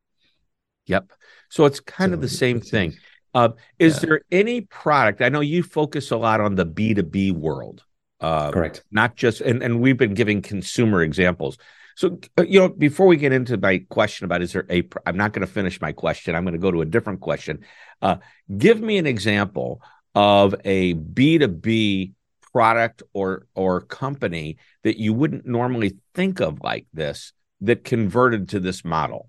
Yep. 0.89 1.11
So 1.49 1.65
it's 1.65 1.81
kind 1.81 2.11
so 2.11 2.15
of 2.15 2.21
the 2.21 2.29
same 2.29 2.61
thing. 2.61 2.95
Uh, 3.33 3.51
is 3.79 3.95
yeah. 3.95 4.01
there 4.01 4.21
any 4.31 4.61
product? 4.61 5.23
I 5.23 5.31
know 5.31 5.41
you 5.41 5.63
focus 5.63 6.11
a 6.11 6.19
lot 6.19 6.43
on 6.43 6.55
the 6.55 6.67
B2B 6.67 7.33
world. 7.33 7.83
Uh, 8.21 8.51
Correct. 8.51 8.85
Not 8.91 9.17
just, 9.17 9.41
and, 9.41 9.63
and 9.63 9.81
we've 9.81 9.97
been 9.97 10.13
giving 10.13 10.43
consumer 10.43 11.03
examples. 11.03 11.57
So, 11.97 12.19
uh, 12.39 12.43
you 12.43 12.61
know, 12.61 12.69
before 12.69 13.07
we 13.07 13.17
get 13.17 13.33
into 13.33 13.57
my 13.57 13.79
question 13.89 14.27
about 14.27 14.43
is 14.43 14.53
there 14.53 14.67
a, 14.71 14.87
I'm 15.07 15.17
not 15.17 15.33
going 15.33 15.47
to 15.47 15.53
finish 15.53 15.81
my 15.81 15.93
question. 15.93 16.35
I'm 16.35 16.45
going 16.45 16.53
to 16.53 16.59
go 16.59 16.71
to 16.71 16.83
a 16.83 16.87
different 16.87 17.21
question. 17.21 17.65
Uh, 18.03 18.17
give 18.55 18.83
me 18.83 18.99
an 18.99 19.07
example 19.07 19.81
of 20.15 20.55
a 20.63 20.93
B2B 20.93 22.13
product 22.57 23.03
or 23.13 23.47
or 23.55 23.73
company 23.83 24.57
that 24.85 24.97
you 25.05 25.13
wouldn't 25.13 25.47
normally 25.59 25.91
think 26.15 26.41
of 26.41 26.53
like 26.71 26.87
this 27.01 27.19
that 27.61 27.85
converted 27.85 28.49
to 28.49 28.59
this 28.67 28.81
model? 28.83 29.23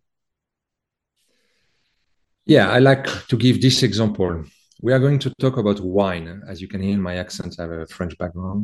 Yeah, 2.45 2.67
I 2.77 2.79
like 2.79 3.05
to 3.27 3.35
give 3.35 3.61
this 3.61 3.83
example. 3.83 4.45
We 4.81 4.93
are 4.93 5.03
going 5.05 5.19
to 5.25 5.29
talk 5.41 5.57
about 5.57 5.81
wine. 5.81 6.27
As 6.51 6.61
you 6.61 6.69
can 6.71 6.81
hear 6.81 6.93
in 6.93 7.01
my 7.01 7.15
accent, 7.17 7.55
I 7.59 7.63
have 7.63 7.71
a 7.71 7.87
French 7.97 8.17
background. 8.17 8.61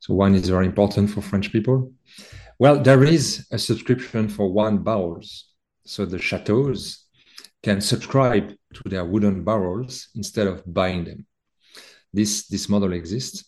So, 0.00 0.14
wine 0.14 0.34
is 0.34 0.48
very 0.48 0.66
important 0.72 1.10
for 1.10 1.20
French 1.20 1.52
people. 1.52 1.92
Well, 2.58 2.76
there 2.88 3.04
is 3.04 3.46
a 3.50 3.58
subscription 3.58 4.30
for 4.30 4.50
wine 4.58 4.78
barrels. 4.88 5.28
So, 5.84 6.06
the 6.06 6.18
chateaus 6.28 7.04
can 7.62 7.80
subscribe 7.82 8.46
to 8.76 8.82
their 8.92 9.04
wooden 9.04 9.44
barrels 9.44 10.08
instead 10.14 10.46
of 10.46 10.62
buying 10.78 11.04
them. 11.04 11.26
This, 12.16 12.46
this 12.46 12.68
model 12.70 12.92
exists. 12.94 13.44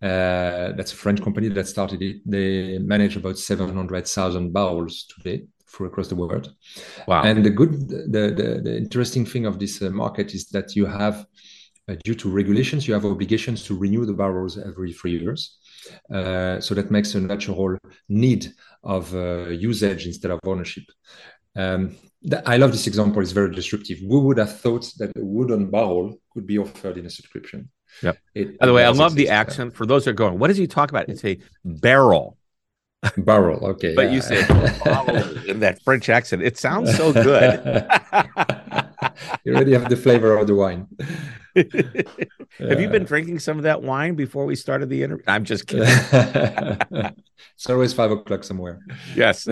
Uh, 0.00 0.72
that's 0.76 0.92
a 0.92 0.96
French 0.96 1.22
company 1.22 1.48
that 1.48 1.66
started 1.66 2.00
it. 2.02 2.20
They 2.24 2.78
manage 2.78 3.16
about 3.16 3.38
700,000 3.38 4.52
barrels 4.52 5.04
today 5.04 5.44
for 5.66 5.86
across 5.86 6.08
the 6.08 6.16
world. 6.16 6.54
Wow. 7.06 7.22
And 7.22 7.44
the 7.44 7.50
good, 7.50 7.88
the, 7.88 8.32
the, 8.34 8.60
the 8.62 8.76
interesting 8.76 9.26
thing 9.26 9.46
of 9.46 9.58
this 9.58 9.82
uh, 9.82 9.90
market 9.90 10.34
is 10.34 10.46
that 10.48 10.76
you 10.76 10.86
have, 10.86 11.26
uh, 11.88 11.96
due 12.04 12.14
to 12.14 12.30
regulations, 12.30 12.86
you 12.86 12.94
have 12.94 13.04
obligations 13.04 13.64
to 13.64 13.76
renew 13.76 14.06
the 14.06 14.12
barrels 14.12 14.56
every 14.56 14.92
three 14.92 15.18
years. 15.18 15.58
Uh, 16.12 16.60
so 16.60 16.74
that 16.74 16.90
makes 16.90 17.14
a 17.14 17.20
natural 17.20 17.76
need 18.08 18.52
of 18.84 19.14
uh, 19.14 19.48
usage 19.48 20.06
instead 20.06 20.30
of 20.30 20.40
ownership. 20.44 20.84
Um, 21.56 21.96
I 22.46 22.56
love 22.56 22.72
this 22.72 22.86
example. 22.86 23.22
It's 23.22 23.32
very 23.32 23.54
disruptive. 23.54 23.98
Who 23.98 24.20
would 24.20 24.38
have 24.38 24.60
thought 24.60 24.90
that 24.98 25.10
a 25.16 25.24
wooden 25.24 25.70
barrel 25.70 26.18
could 26.32 26.46
be 26.46 26.58
offered 26.58 26.98
in 26.98 27.06
a 27.06 27.10
subscription? 27.10 27.70
Yep. 28.02 28.18
It, 28.34 28.58
By 28.58 28.66
the 28.66 28.72
way, 28.72 28.84
I 28.84 28.90
love 28.90 29.14
the 29.14 29.28
accent. 29.28 29.74
For 29.74 29.86
those 29.86 30.04
that 30.04 30.10
are 30.10 30.14
going, 30.14 30.38
what 30.38 30.48
does 30.48 30.56
he 30.56 30.66
talk 30.66 30.90
about? 30.90 31.08
It's 31.08 31.24
a 31.24 31.38
barrel. 31.64 32.36
Barrel. 33.16 33.64
Okay. 33.64 33.94
But 33.96 34.06
yeah. 34.06 34.12
you 34.12 34.20
said 34.20 34.50
in 35.46 35.60
that 35.60 35.80
French 35.84 36.08
accent. 36.08 36.42
It 36.42 36.58
sounds 36.58 36.96
so 36.96 37.12
good. 37.24 37.60
you 39.44 39.54
already 39.54 39.72
have 39.72 39.88
the 39.88 39.96
flavor 39.96 40.36
of 40.36 40.46
the 40.46 40.54
wine. 40.54 40.86
have 41.54 42.80
you 42.80 42.88
been 42.88 43.04
drinking 43.04 43.38
some 43.40 43.56
of 43.56 43.64
that 43.64 43.82
wine 43.82 44.14
before 44.14 44.46
we 44.46 44.54
started 44.54 44.88
the 44.88 45.02
interview? 45.02 45.24
I'm 45.26 45.44
just 45.44 45.66
kidding. 45.66 45.88
it's 45.88 47.68
always 47.68 47.92
five 47.92 48.10
o'clock 48.10 48.44
somewhere. 48.44 48.80
Yes. 49.14 49.48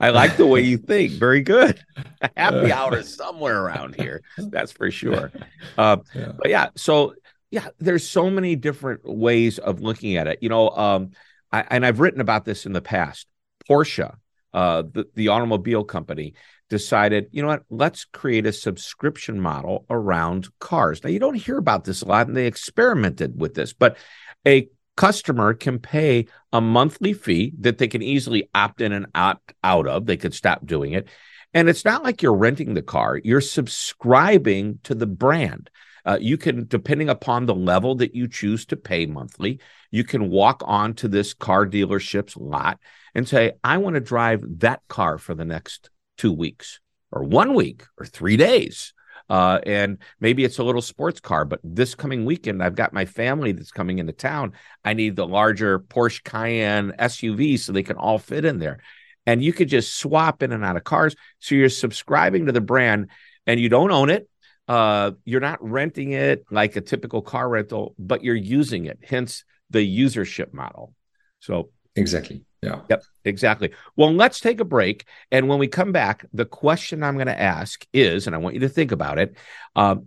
I 0.00 0.10
like 0.10 0.36
the 0.36 0.46
way 0.46 0.62
you 0.62 0.78
think. 0.78 1.12
Very 1.12 1.42
good. 1.42 1.80
A 2.22 2.30
happy 2.36 2.72
hour 2.72 2.96
is 2.98 3.14
somewhere 3.14 3.62
around 3.62 3.94
here. 3.96 4.22
That's 4.36 4.72
for 4.72 4.90
sure. 4.90 5.30
Uh, 5.78 5.98
yeah. 6.14 6.32
But 6.36 6.50
yeah, 6.50 6.70
so 6.76 7.14
yeah, 7.52 7.68
there's 7.78 8.08
so 8.08 8.30
many 8.30 8.56
different 8.56 9.04
ways 9.04 9.58
of 9.58 9.82
looking 9.82 10.16
at 10.16 10.26
it. 10.26 10.38
You 10.40 10.48
know, 10.48 10.70
um, 10.70 11.10
I, 11.52 11.64
and 11.70 11.84
I've 11.84 12.00
written 12.00 12.22
about 12.22 12.46
this 12.46 12.64
in 12.64 12.72
the 12.72 12.80
past. 12.80 13.26
Porsche, 13.68 14.16
uh, 14.54 14.82
the, 14.90 15.06
the 15.14 15.28
automobile 15.28 15.84
company, 15.84 16.32
decided, 16.70 17.28
you 17.30 17.42
know 17.42 17.48
what, 17.48 17.64
let's 17.68 18.06
create 18.06 18.46
a 18.46 18.52
subscription 18.54 19.38
model 19.38 19.84
around 19.90 20.48
cars. 20.60 21.04
Now, 21.04 21.10
you 21.10 21.18
don't 21.18 21.34
hear 21.34 21.58
about 21.58 21.84
this 21.84 22.00
a 22.00 22.06
lot, 22.06 22.26
and 22.26 22.34
they 22.34 22.46
experimented 22.46 23.38
with 23.38 23.52
this, 23.52 23.74
but 23.74 23.98
a 24.46 24.70
customer 24.96 25.52
can 25.52 25.78
pay 25.78 26.28
a 26.54 26.60
monthly 26.62 27.12
fee 27.12 27.52
that 27.60 27.76
they 27.76 27.86
can 27.86 28.00
easily 28.00 28.48
opt 28.54 28.80
in 28.80 28.92
and 28.92 29.06
opt 29.14 29.52
out 29.62 29.86
of. 29.86 30.06
They 30.06 30.16
could 30.16 30.32
stop 30.32 30.64
doing 30.64 30.92
it. 30.92 31.06
And 31.52 31.68
it's 31.68 31.84
not 31.84 32.02
like 32.02 32.22
you're 32.22 32.34
renting 32.34 32.72
the 32.72 32.80
car, 32.80 33.20
you're 33.22 33.42
subscribing 33.42 34.78
to 34.84 34.94
the 34.94 35.06
brand. 35.06 35.68
Uh, 36.04 36.18
you 36.20 36.36
can, 36.36 36.66
depending 36.66 37.08
upon 37.08 37.46
the 37.46 37.54
level 37.54 37.94
that 37.96 38.14
you 38.14 38.28
choose 38.28 38.66
to 38.66 38.76
pay 38.76 39.06
monthly, 39.06 39.60
you 39.90 40.04
can 40.04 40.30
walk 40.30 40.62
on 40.64 40.94
to 40.94 41.08
this 41.08 41.34
car 41.34 41.66
dealership's 41.66 42.36
lot 42.36 42.78
and 43.14 43.28
say, 43.28 43.52
I 43.62 43.78
want 43.78 43.94
to 43.94 44.00
drive 44.00 44.42
that 44.60 44.82
car 44.88 45.18
for 45.18 45.34
the 45.34 45.44
next 45.44 45.90
two 46.18 46.32
weeks 46.32 46.80
or 47.10 47.24
one 47.24 47.54
week 47.54 47.84
or 47.98 48.06
three 48.06 48.36
days. 48.36 48.94
Uh, 49.28 49.60
and 49.64 49.98
maybe 50.20 50.44
it's 50.44 50.58
a 50.58 50.64
little 50.64 50.82
sports 50.82 51.20
car, 51.20 51.44
but 51.44 51.60
this 51.62 51.94
coming 51.94 52.24
weekend, 52.24 52.62
I've 52.62 52.74
got 52.74 52.92
my 52.92 53.04
family 53.04 53.52
that's 53.52 53.70
coming 53.70 53.98
into 53.98 54.12
town. 54.12 54.52
I 54.84 54.94
need 54.94 55.16
the 55.16 55.26
larger 55.26 55.78
Porsche 55.78 56.22
Cayenne 56.24 56.92
SUV 56.98 57.58
so 57.58 57.72
they 57.72 57.82
can 57.82 57.96
all 57.96 58.18
fit 58.18 58.44
in 58.44 58.58
there. 58.58 58.80
And 59.24 59.42
you 59.42 59.52
could 59.52 59.68
just 59.68 59.94
swap 59.94 60.42
in 60.42 60.52
and 60.52 60.64
out 60.64 60.76
of 60.76 60.84
cars. 60.84 61.14
So 61.38 61.54
you're 61.54 61.68
subscribing 61.68 62.46
to 62.46 62.52
the 62.52 62.60
brand 62.60 63.08
and 63.46 63.60
you 63.60 63.68
don't 63.68 63.92
own 63.92 64.10
it. 64.10 64.28
Uh, 64.72 65.10
you're 65.26 65.38
not 65.38 65.62
renting 65.62 66.12
it 66.12 66.46
like 66.50 66.76
a 66.76 66.80
typical 66.80 67.20
car 67.20 67.46
rental, 67.46 67.94
but 67.98 68.24
you're 68.24 68.34
using 68.34 68.86
it. 68.86 68.98
Hence 69.02 69.44
the 69.68 69.80
usership 69.80 70.54
model. 70.54 70.94
So 71.40 71.68
exactly. 71.94 72.46
Yeah. 72.62 72.80
Yep. 72.88 73.02
Exactly. 73.26 73.72
Well, 73.96 74.14
let's 74.14 74.40
take 74.40 74.60
a 74.60 74.64
break. 74.64 75.04
And 75.30 75.46
when 75.46 75.58
we 75.58 75.68
come 75.68 75.92
back, 75.92 76.24
the 76.32 76.46
question 76.46 77.02
I'm 77.02 77.16
going 77.16 77.26
to 77.26 77.38
ask 77.38 77.84
is, 77.92 78.26
and 78.26 78.34
I 78.34 78.38
want 78.38 78.54
you 78.54 78.60
to 78.60 78.68
think 78.70 78.92
about 78.92 79.18
it: 79.18 79.36
um, 79.76 80.06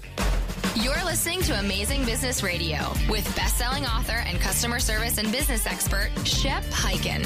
You're 0.75 1.03
listening 1.03 1.41
to 1.43 1.59
Amazing 1.59 2.05
Business 2.05 2.43
Radio 2.43 2.93
with 3.09 3.25
best-selling 3.35 3.85
author 3.85 4.23
and 4.25 4.39
customer 4.39 4.79
service 4.79 5.17
and 5.17 5.31
business 5.31 5.65
expert 5.65 6.09
Shep 6.25 6.63
Hyken. 6.65 7.25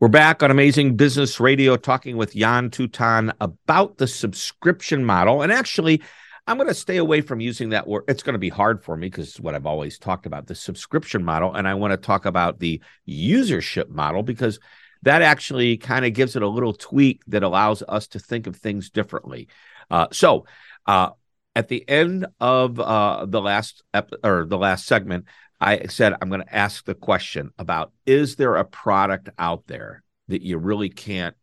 We're 0.00 0.08
back 0.08 0.42
on 0.42 0.50
Amazing 0.50 0.96
Business 0.96 1.40
Radio 1.40 1.76
talking 1.76 2.16
with 2.16 2.36
Yann 2.36 2.70
Toutant 2.70 3.32
about 3.40 3.98
the 3.98 4.06
subscription 4.06 5.04
model. 5.04 5.42
And 5.42 5.52
actually, 5.52 6.02
I'm 6.46 6.56
going 6.56 6.68
to 6.68 6.74
stay 6.74 6.96
away 6.96 7.20
from 7.20 7.40
using 7.40 7.70
that 7.70 7.86
word. 7.86 8.04
It's 8.08 8.22
going 8.22 8.34
to 8.34 8.38
be 8.38 8.48
hard 8.48 8.82
for 8.82 8.96
me 8.96 9.06
because 9.08 9.40
what 9.40 9.54
I've 9.54 9.66
always 9.66 9.98
talked 9.98 10.26
about 10.26 10.46
the 10.46 10.54
subscription 10.54 11.24
model. 11.24 11.54
And 11.54 11.68
I 11.68 11.74
want 11.74 11.92
to 11.92 11.96
talk 11.96 12.26
about 12.26 12.58
the 12.58 12.80
usership 13.08 13.88
model 13.88 14.22
because 14.22 14.58
that 15.02 15.22
actually 15.22 15.76
kind 15.76 16.04
of 16.04 16.12
gives 16.12 16.36
it 16.36 16.42
a 16.42 16.48
little 16.48 16.74
tweak 16.74 17.22
that 17.28 17.42
allows 17.42 17.82
us 17.88 18.06
to 18.08 18.18
think 18.18 18.46
of 18.46 18.56
things 18.56 18.90
differently. 18.90 19.48
Uh, 19.90 20.08
so, 20.12 20.46
uh, 20.86 21.10
at 21.54 21.68
the 21.68 21.86
end 21.88 22.26
of 22.40 22.80
uh, 22.80 23.26
the 23.26 23.40
last 23.40 23.82
ep- 23.92 24.12
or 24.24 24.46
the 24.46 24.58
last 24.58 24.86
segment, 24.86 25.26
I 25.60 25.86
said 25.86 26.14
I'm 26.20 26.28
going 26.28 26.42
to 26.42 26.54
ask 26.54 26.84
the 26.84 26.94
question 26.94 27.50
about: 27.58 27.92
Is 28.06 28.36
there 28.36 28.56
a 28.56 28.64
product 28.64 29.28
out 29.38 29.66
there 29.66 30.02
that 30.28 30.42
you 30.42 30.58
really 30.58 30.88
can't 30.88 31.36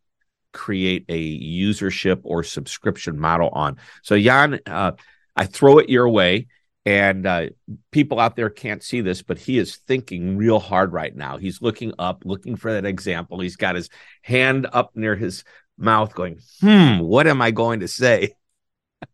create 0.52 1.04
a 1.08 1.40
usership 1.40 2.20
or 2.24 2.42
subscription 2.42 3.18
model 3.18 3.50
on? 3.50 3.78
So, 4.02 4.14
Yann, 4.14 4.60
uh, 4.66 4.92
I 5.36 5.46
throw 5.46 5.78
it 5.78 5.88
your 5.88 6.08
way. 6.08 6.48
And 6.86 7.26
uh, 7.26 7.48
people 7.90 8.18
out 8.18 8.36
there 8.36 8.48
can't 8.48 8.82
see 8.82 9.02
this, 9.02 9.20
but 9.20 9.38
he 9.38 9.58
is 9.58 9.76
thinking 9.76 10.38
real 10.38 10.58
hard 10.58 10.94
right 10.94 11.14
now. 11.14 11.36
He's 11.36 11.60
looking 11.60 11.92
up, 11.98 12.22
looking 12.24 12.56
for 12.56 12.72
that 12.72 12.86
example. 12.86 13.38
He's 13.38 13.56
got 13.56 13.74
his 13.74 13.90
hand 14.22 14.66
up 14.72 14.96
near 14.96 15.14
his 15.14 15.44
mouth, 15.76 16.14
going, 16.14 16.40
"Hmm, 16.62 16.98
what 17.00 17.26
am 17.26 17.42
I 17.42 17.50
going 17.50 17.80
to 17.80 17.88
say?" 17.88 18.32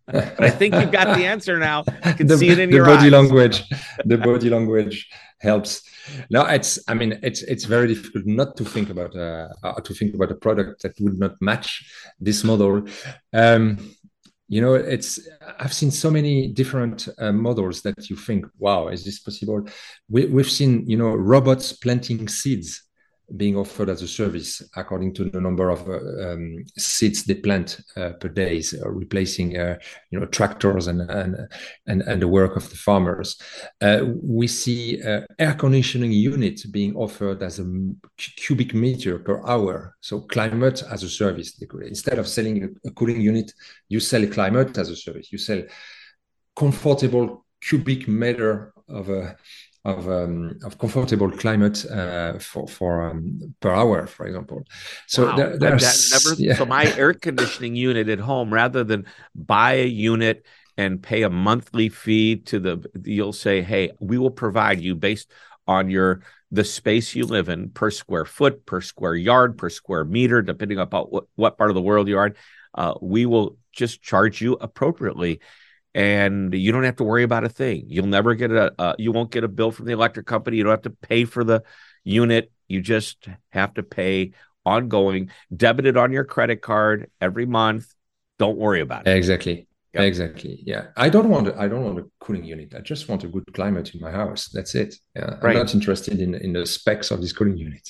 But 0.06 0.42
I 0.42 0.50
think 0.50 0.74
you've 0.74 0.92
got 0.92 1.16
the 1.16 1.24
answer 1.24 1.58
now. 1.58 1.84
I 2.04 2.12
can 2.12 2.26
the, 2.26 2.38
see 2.38 2.48
it 2.48 2.58
in 2.58 2.70
the 2.70 2.76
your 2.76 2.86
body 2.86 3.06
eyes. 3.06 3.12
language. 3.12 3.62
The 4.04 4.18
body 4.18 4.50
language 4.50 5.08
helps. 5.40 5.82
No, 6.30 6.44
it's. 6.46 6.78
I 6.88 6.94
mean, 6.94 7.18
it's 7.22 7.42
it's 7.42 7.64
very 7.64 7.88
difficult 7.88 8.26
not 8.26 8.56
to 8.56 8.64
think 8.64 8.90
about 8.90 9.16
uh, 9.16 9.48
uh, 9.62 9.80
to 9.80 9.94
think 9.94 10.14
about 10.14 10.30
a 10.30 10.36
product 10.36 10.82
that 10.82 10.92
would 11.00 11.18
not 11.18 11.40
match 11.40 11.84
this 12.20 12.44
model. 12.44 12.86
Um, 13.32 13.94
you 14.48 14.60
know, 14.60 14.74
it's. 14.74 15.18
I've 15.58 15.72
seen 15.72 15.90
so 15.90 16.10
many 16.10 16.48
different 16.48 17.08
uh, 17.18 17.32
models 17.32 17.82
that 17.82 18.08
you 18.08 18.16
think, 18.16 18.46
"Wow, 18.58 18.88
is 18.88 19.04
this 19.04 19.18
possible?" 19.18 19.66
We, 20.08 20.26
we've 20.26 20.50
seen, 20.50 20.88
you 20.88 20.96
know, 20.96 21.14
robots 21.14 21.72
planting 21.72 22.28
seeds 22.28 22.85
being 23.34 23.56
offered 23.56 23.88
as 23.88 24.02
a 24.02 24.08
service 24.08 24.62
according 24.76 25.12
to 25.12 25.24
the 25.24 25.40
number 25.40 25.70
of 25.70 25.88
uh, 25.88 26.32
um, 26.32 26.64
seeds 26.78 27.24
they 27.24 27.34
plant 27.34 27.80
uh, 27.96 28.10
per 28.20 28.28
day, 28.28 28.62
replacing 28.84 29.56
uh, 29.58 29.76
you 30.10 30.20
know 30.20 30.26
tractors 30.26 30.86
and, 30.86 31.00
and 31.10 31.36
and 31.86 32.02
and 32.02 32.22
the 32.22 32.28
work 32.28 32.56
of 32.56 32.68
the 32.70 32.76
farmers. 32.76 33.36
Uh, 33.80 34.04
we 34.22 34.46
see 34.46 35.02
uh, 35.02 35.22
air 35.38 35.54
conditioning 35.54 36.12
units 36.12 36.64
being 36.66 36.94
offered 36.94 37.42
as 37.42 37.58
a 37.58 37.66
cubic 38.16 38.74
meter 38.74 39.18
per 39.18 39.44
hour, 39.46 39.96
so 40.00 40.20
climate 40.20 40.82
as 40.90 41.02
a 41.02 41.08
service. 41.08 41.60
Instead 41.82 42.18
of 42.18 42.28
selling 42.28 42.64
a, 42.64 42.88
a 42.88 42.90
cooling 42.92 43.20
unit, 43.20 43.52
you 43.88 43.98
sell 43.98 44.24
climate 44.26 44.78
as 44.78 44.90
a 44.90 44.96
service. 44.96 45.32
You 45.32 45.38
sell 45.38 45.62
comfortable 46.54 47.44
cubic 47.60 48.06
meter 48.06 48.72
of 48.88 49.08
a 49.10 49.36
of 49.86 50.08
um, 50.08 50.58
of 50.64 50.78
comfortable 50.78 51.30
climate 51.30 51.86
uh, 51.86 52.38
for 52.40 52.66
for 52.66 53.08
um, 53.08 53.54
per 53.60 53.70
hour, 53.70 54.06
for 54.06 54.26
example. 54.26 54.64
So 55.06 55.26
wow. 55.26 55.36
there, 55.36 55.58
there's 55.58 56.12
never, 56.12 56.42
yeah. 56.42 56.56
so 56.56 56.66
my 56.66 56.92
air 56.96 57.14
conditioning 57.14 57.76
unit 57.76 58.08
at 58.08 58.18
home, 58.18 58.52
rather 58.52 58.82
than 58.82 59.06
buy 59.34 59.74
a 59.74 59.86
unit 59.86 60.44
and 60.76 61.00
pay 61.00 61.22
a 61.22 61.30
monthly 61.30 61.88
fee 61.88 62.36
to 62.36 62.58
the, 62.58 62.84
you'll 63.04 63.32
say, 63.32 63.62
hey, 63.62 63.92
we 64.00 64.18
will 64.18 64.30
provide 64.30 64.80
you 64.80 64.94
based 64.96 65.30
on 65.66 65.88
your 65.88 66.22
the 66.50 66.64
space 66.64 67.14
you 67.14 67.24
live 67.24 67.48
in 67.48 67.70
per 67.70 67.90
square 67.90 68.24
foot, 68.24 68.66
per 68.66 68.80
square 68.80 69.14
yard, 69.14 69.56
per 69.56 69.70
square 69.70 70.04
meter, 70.04 70.42
depending 70.42 70.78
upon 70.78 71.04
what, 71.04 71.24
what 71.36 71.56
part 71.56 71.70
of 71.70 71.74
the 71.74 71.82
world 71.82 72.08
you 72.08 72.18
are 72.18 72.26
in. 72.26 72.34
Uh, 72.74 72.94
we 73.00 73.24
will 73.24 73.56
just 73.72 74.02
charge 74.02 74.42
you 74.42 74.54
appropriately 74.60 75.40
and 75.96 76.52
you 76.52 76.72
don't 76.72 76.84
have 76.84 76.96
to 76.96 77.04
worry 77.04 77.22
about 77.22 77.44
a 77.44 77.48
thing. 77.48 77.86
You'll 77.88 78.06
never 78.06 78.34
get 78.34 78.52
a 78.52 78.74
uh, 78.78 78.94
you 78.98 79.12
won't 79.12 79.30
get 79.30 79.44
a 79.44 79.48
bill 79.48 79.72
from 79.72 79.86
the 79.86 79.92
electric 79.92 80.26
company. 80.26 80.58
You 80.58 80.64
don't 80.64 80.72
have 80.72 80.82
to 80.82 80.90
pay 80.90 81.24
for 81.24 81.42
the 81.42 81.62
unit. 82.04 82.52
You 82.68 82.82
just 82.82 83.26
have 83.48 83.72
to 83.74 83.82
pay 83.82 84.32
ongoing, 84.66 85.30
debited 85.56 85.96
on 85.96 86.12
your 86.12 86.24
credit 86.24 86.60
card 86.60 87.10
every 87.18 87.46
month. 87.46 87.94
Don't 88.38 88.58
worry 88.58 88.82
about 88.82 89.06
it. 89.06 89.16
Exactly. 89.16 89.68
Yep. 89.94 90.04
Exactly. 90.04 90.62
Yeah. 90.66 90.88
I 90.98 91.08
don't 91.08 91.30
want 91.30 91.48
I 91.56 91.66
don't 91.66 91.82
want 91.82 91.98
a 91.98 92.04
cooling 92.20 92.44
unit. 92.44 92.74
I 92.76 92.80
just 92.80 93.08
want 93.08 93.24
a 93.24 93.28
good 93.28 93.50
climate 93.54 93.94
in 93.94 94.00
my 94.00 94.10
house. 94.10 94.50
That's 94.52 94.74
it. 94.74 94.96
Yeah. 95.14 95.38
I'm 95.42 95.54
not 95.54 95.72
interested 95.72 96.20
in 96.20 96.34
in 96.34 96.52
the 96.52 96.66
specs 96.66 97.10
of 97.10 97.22
this 97.22 97.32
cooling 97.32 97.56
unit. 97.56 97.88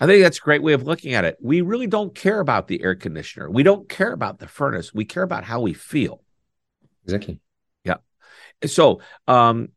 I 0.00 0.06
think 0.06 0.22
that's 0.24 0.38
a 0.38 0.40
great 0.40 0.64
way 0.64 0.72
of 0.72 0.82
looking 0.82 1.14
at 1.14 1.24
it. 1.24 1.36
We 1.40 1.60
really 1.60 1.86
don't 1.86 2.12
care 2.12 2.40
about 2.40 2.66
the 2.66 2.82
air 2.82 2.96
conditioner. 2.96 3.48
We 3.48 3.62
don't 3.62 3.88
care 3.88 4.12
about 4.12 4.40
the 4.40 4.48
furnace. 4.48 4.92
We 4.92 5.04
care 5.04 5.22
about 5.22 5.44
how 5.44 5.60
we 5.60 5.74
feel. 5.74 6.24
Exactly. 7.12 7.40
Yeah. 7.84 7.96
So, 8.66 9.00
um, 9.26 9.70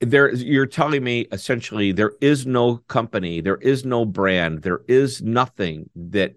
there 0.00 0.32
you're 0.34 0.66
telling 0.66 1.02
me 1.02 1.26
essentially 1.32 1.92
there 1.92 2.12
is 2.20 2.46
no 2.46 2.78
company, 2.88 3.40
there 3.40 3.56
is 3.56 3.84
no 3.84 4.04
brand, 4.04 4.62
there 4.62 4.80
is 4.88 5.22
nothing 5.22 5.88
that 5.94 6.34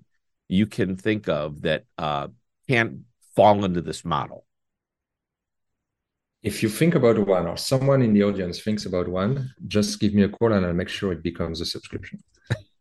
you 0.47 0.65
can 0.65 0.95
think 0.95 1.27
of 1.29 1.61
that 1.61 1.85
uh, 1.97 2.27
can't 2.67 3.01
fall 3.35 3.65
into 3.65 3.81
this 3.81 4.03
model. 4.03 4.45
If 6.41 6.63
you 6.63 6.69
think 6.69 6.95
about 6.95 7.19
one, 7.27 7.47
or 7.47 7.57
someone 7.57 8.01
in 8.01 8.13
the 8.13 8.23
audience 8.23 8.61
thinks 8.61 8.85
about 8.85 9.07
one, 9.09 9.53
just 9.67 9.99
give 9.99 10.13
me 10.13 10.23
a 10.23 10.29
call 10.29 10.53
and 10.53 10.65
I'll 10.65 10.73
make 10.73 10.89
sure 10.89 11.11
it 11.11 11.21
becomes 11.21 11.59
a 11.61 11.65
subscription. 11.65 12.23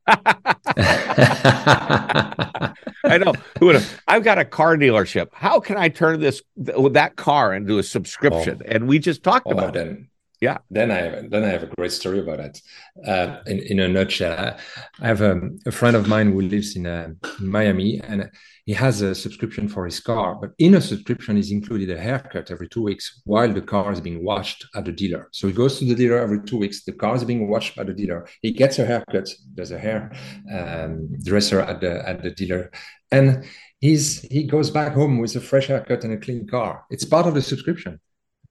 I 3.05 3.19
know. 3.19 3.33
Who 3.59 3.67
would 3.67 3.75
have? 3.75 4.03
I've 4.07 4.23
got 4.23 4.39
a 4.39 4.45
car 4.45 4.77
dealership. 4.77 5.31
How 5.33 5.59
can 5.59 5.77
I 5.77 5.89
turn 5.89 6.21
this 6.21 6.41
that 6.57 7.17
car 7.17 7.53
into 7.53 7.79
a 7.79 7.83
subscription? 7.83 8.63
Oh. 8.65 8.69
And 8.69 8.87
we 8.87 9.01
just 9.01 9.25
talked 9.25 9.49
oh, 9.49 9.53
about 9.53 9.75
it. 9.75 9.99
Yeah. 10.41 10.59
Then 10.71 10.93
I 10.93 10.99
have 10.99 11.31
then 11.31 11.43
I 11.43 11.49
have 11.49 11.65
a 11.65 11.75
great 11.77 11.91
story 11.91 12.21
about 12.21 12.39
it. 12.39 12.63
Uh, 13.05 13.41
in 13.47 13.59
in 13.59 13.81
a 13.81 13.89
nutshell, 13.89 14.57
I 15.01 15.07
have 15.07 15.21
a, 15.21 15.41
a 15.67 15.73
friend 15.73 15.97
of 15.97 16.07
mine 16.07 16.33
who 16.33 16.43
lives 16.43 16.77
in, 16.77 16.87
uh, 16.87 17.09
in 17.41 17.49
Miami, 17.49 18.01
and 18.01 18.31
he 18.65 18.73
has 18.75 19.03
a 19.03 19.17
subscription 19.17 19.69
for 19.69 19.85
his 19.85 19.99
car. 19.99 20.37
But 20.41 20.53
in 20.59 20.77
a 20.77 20.81
subscription 20.81 21.37
is 21.39 21.51
included 21.51 21.91
a 21.91 22.01
haircut 22.01 22.53
every 22.53 22.69
two 22.69 22.83
weeks 22.83 23.21
while 23.25 23.53
the 23.53 23.61
car 23.61 23.91
is 23.91 24.01
being 24.01 24.25
washed 24.25 24.65
at 24.77 24.85
the 24.85 24.93
dealer. 24.93 25.29
So 25.33 25.49
he 25.49 25.53
goes 25.53 25.81
to 25.81 25.85
the 25.87 25.97
dealer 25.97 26.19
every 26.19 26.41
two 26.45 26.59
weeks. 26.59 26.85
The 26.85 26.93
car 26.93 27.17
is 27.17 27.25
being 27.25 27.49
washed 27.49 27.75
by 27.75 27.83
the 27.83 27.95
dealer. 27.95 28.29
He 28.41 28.53
gets 28.53 28.79
a 28.79 28.87
haircut. 28.87 29.29
There's 29.55 29.73
a 29.73 29.79
hair 29.79 30.13
um, 30.53 31.09
dresser 31.25 31.61
at 31.61 31.81
the 31.81 32.09
at 32.09 32.23
the 32.23 32.31
dealer, 32.31 32.71
and 33.11 33.45
he's 33.81 34.21
he 34.21 34.45
goes 34.45 34.71
back 34.71 34.93
home 34.93 35.19
with 35.19 35.35
a 35.35 35.41
fresh 35.41 35.67
haircut 35.67 36.05
and 36.05 36.13
a 36.13 36.19
clean 36.19 36.47
car. 36.47 36.85
It's 36.91 37.05
part 37.05 37.27
of 37.27 37.35
the 37.35 37.43
subscription. 37.43 37.99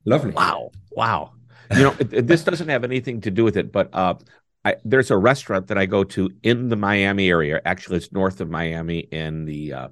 Lovely. 0.03 0.31
Wow. 0.31 0.71
Wow 0.91 1.36
you 1.75 1.83
know, 1.83 1.95
it, 1.99 2.27
this 2.27 2.43
doesn't 2.43 2.69
have 2.69 2.83
anything 2.83 3.21
to 3.21 3.31
do 3.31 3.43
with 3.43 3.57
it, 3.57 3.71
but 3.71 3.89
uh, 3.93 4.15
I, 4.63 4.75
there's 4.83 5.11
a 5.11 5.17
restaurant 5.17 5.67
that 5.67 5.77
I 5.77 5.85
go 5.85 6.03
to 6.03 6.29
in 6.43 6.69
the 6.69 6.75
Miami 6.75 7.29
area. 7.29 7.61
Actually, 7.63 7.97
it's 7.97 8.11
north 8.11 8.41
of 8.41 8.49
Miami 8.49 8.99
in 8.99 9.45
the 9.45 9.73
uh, 9.73 9.87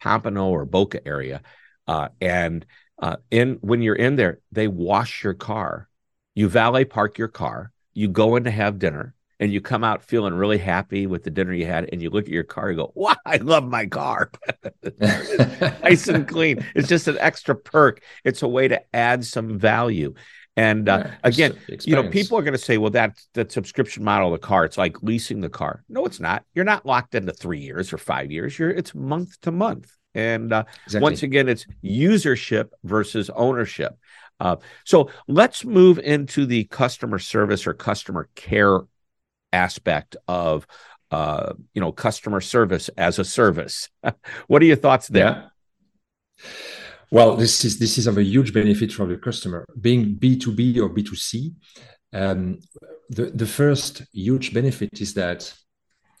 Pompano 0.00 0.48
or 0.50 0.64
Boca 0.64 1.06
area, 1.06 1.42
uh, 1.86 2.08
and 2.20 2.64
uh, 2.98 3.16
in 3.30 3.58
when 3.62 3.82
you're 3.82 3.96
in 3.96 4.16
there, 4.16 4.40
they 4.52 4.68
wash 4.68 5.24
your 5.24 5.34
car. 5.34 5.88
You 6.34 6.48
valet 6.48 6.84
park 6.84 7.18
your 7.18 7.28
car. 7.28 7.72
You 7.94 8.08
go 8.08 8.36
in 8.36 8.44
to 8.44 8.50
have 8.50 8.78
dinner, 8.78 9.14
and 9.40 9.52
you 9.52 9.60
come 9.60 9.84
out 9.84 10.04
feeling 10.04 10.34
really 10.34 10.58
happy 10.58 11.06
with 11.06 11.24
the 11.24 11.30
dinner 11.30 11.52
you 11.52 11.66
had, 11.66 11.88
and 11.92 12.00
you 12.00 12.10
look 12.10 12.26
at 12.26 12.32
your 12.32 12.44
car 12.44 12.68
and 12.68 12.78
go, 12.78 12.92
"Wow, 12.94 13.16
I 13.24 13.36
love 13.36 13.68
my 13.68 13.86
car, 13.86 14.30
nice 15.00 16.08
and 16.08 16.26
clean." 16.28 16.64
It's 16.74 16.88
just 16.88 17.08
an 17.08 17.18
extra 17.18 17.54
perk. 17.54 18.02
It's 18.24 18.42
a 18.42 18.48
way 18.48 18.68
to 18.68 18.82
add 18.94 19.24
some 19.24 19.58
value. 19.58 20.14
And 20.56 20.88
uh, 20.88 21.04
yeah, 21.04 21.14
again, 21.22 21.58
you 21.84 21.94
know, 21.94 22.08
people 22.08 22.38
are 22.38 22.42
going 22.42 22.52
to 22.52 22.58
say, 22.58 22.78
well, 22.78 22.90
that 22.92 23.18
that 23.34 23.52
subscription 23.52 24.02
model 24.02 24.32
of 24.32 24.40
the 24.40 24.46
car, 24.46 24.64
it's 24.64 24.78
like 24.78 25.02
leasing 25.02 25.42
the 25.42 25.50
car. 25.50 25.84
No, 25.88 26.06
it's 26.06 26.18
not. 26.18 26.44
You're 26.54 26.64
not 26.64 26.86
locked 26.86 27.14
into 27.14 27.32
three 27.32 27.60
years 27.60 27.92
or 27.92 27.98
five 27.98 28.32
years. 28.32 28.58
You're 28.58 28.70
it's 28.70 28.94
month 28.94 29.38
to 29.42 29.52
month. 29.52 29.92
And 30.14 30.54
uh, 30.54 30.64
exactly. 30.86 31.02
once 31.02 31.22
again, 31.22 31.46
it's 31.46 31.66
usership 31.84 32.70
versus 32.84 33.28
ownership. 33.28 33.98
Uh, 34.40 34.56
so 34.84 35.10
let's 35.28 35.62
move 35.62 35.98
into 35.98 36.46
the 36.46 36.64
customer 36.64 37.18
service 37.18 37.66
or 37.66 37.74
customer 37.74 38.30
care 38.34 38.80
aspect 39.52 40.16
of 40.26 40.66
uh, 41.10 41.52
you 41.74 41.82
know 41.82 41.92
customer 41.92 42.40
service 42.40 42.88
as 42.96 43.18
a 43.18 43.24
service. 43.24 43.90
what 44.46 44.62
are 44.62 44.66
your 44.66 44.76
thoughts 44.76 45.08
there? 45.08 45.50
Yeah. 46.38 46.46
Well, 47.10 47.36
this 47.36 47.64
is 47.64 47.78
this 47.78 47.98
is 47.98 48.06
of 48.06 48.18
a 48.18 48.24
huge 48.24 48.52
benefit 48.52 48.92
for 48.92 49.06
the 49.06 49.16
customer. 49.16 49.64
Being 49.80 50.16
B2B 50.16 50.78
or 50.78 50.90
B2C, 50.90 51.54
um, 52.12 52.58
the, 53.10 53.26
the 53.26 53.46
first 53.46 54.02
huge 54.12 54.52
benefit 54.52 55.00
is 55.00 55.14
that 55.14 55.52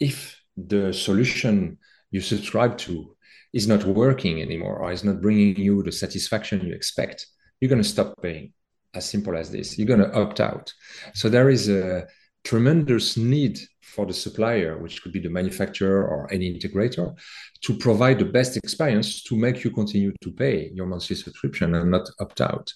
if 0.00 0.40
the 0.56 0.92
solution 0.92 1.78
you 2.10 2.20
subscribe 2.20 2.78
to 2.78 3.16
is 3.52 3.66
not 3.66 3.84
working 3.84 4.40
anymore 4.40 4.78
or 4.78 4.92
is 4.92 5.04
not 5.04 5.20
bringing 5.20 5.56
you 5.56 5.82
the 5.82 5.92
satisfaction 5.92 6.64
you 6.64 6.74
expect, 6.74 7.26
you're 7.60 7.68
going 7.68 7.82
to 7.82 7.88
stop 7.88 8.14
paying. 8.22 8.52
As 8.94 9.04
simple 9.04 9.36
as 9.36 9.50
this. 9.50 9.76
You're 9.76 9.86
going 9.86 10.00
to 10.00 10.18
opt 10.18 10.40
out. 10.40 10.72
So 11.12 11.28
there 11.28 11.50
is 11.50 11.68
a 11.68 12.06
tremendous 12.46 13.16
need 13.16 13.58
for 13.82 14.06
the 14.06 14.14
supplier, 14.14 14.78
which 14.78 15.02
could 15.02 15.12
be 15.12 15.20
the 15.20 15.36
manufacturer 15.40 16.06
or 16.06 16.32
any 16.32 16.46
integrator, 16.52 17.06
to 17.62 17.72
provide 17.86 18.18
the 18.18 18.30
best 18.38 18.56
experience 18.56 19.22
to 19.22 19.36
make 19.36 19.64
you 19.64 19.70
continue 19.70 20.12
to 20.20 20.30
pay 20.30 20.70
your 20.74 20.86
monthly 20.86 21.16
subscription 21.16 21.74
and 21.74 21.90
not 21.90 22.08
opt 22.20 22.40
out. 22.40 22.72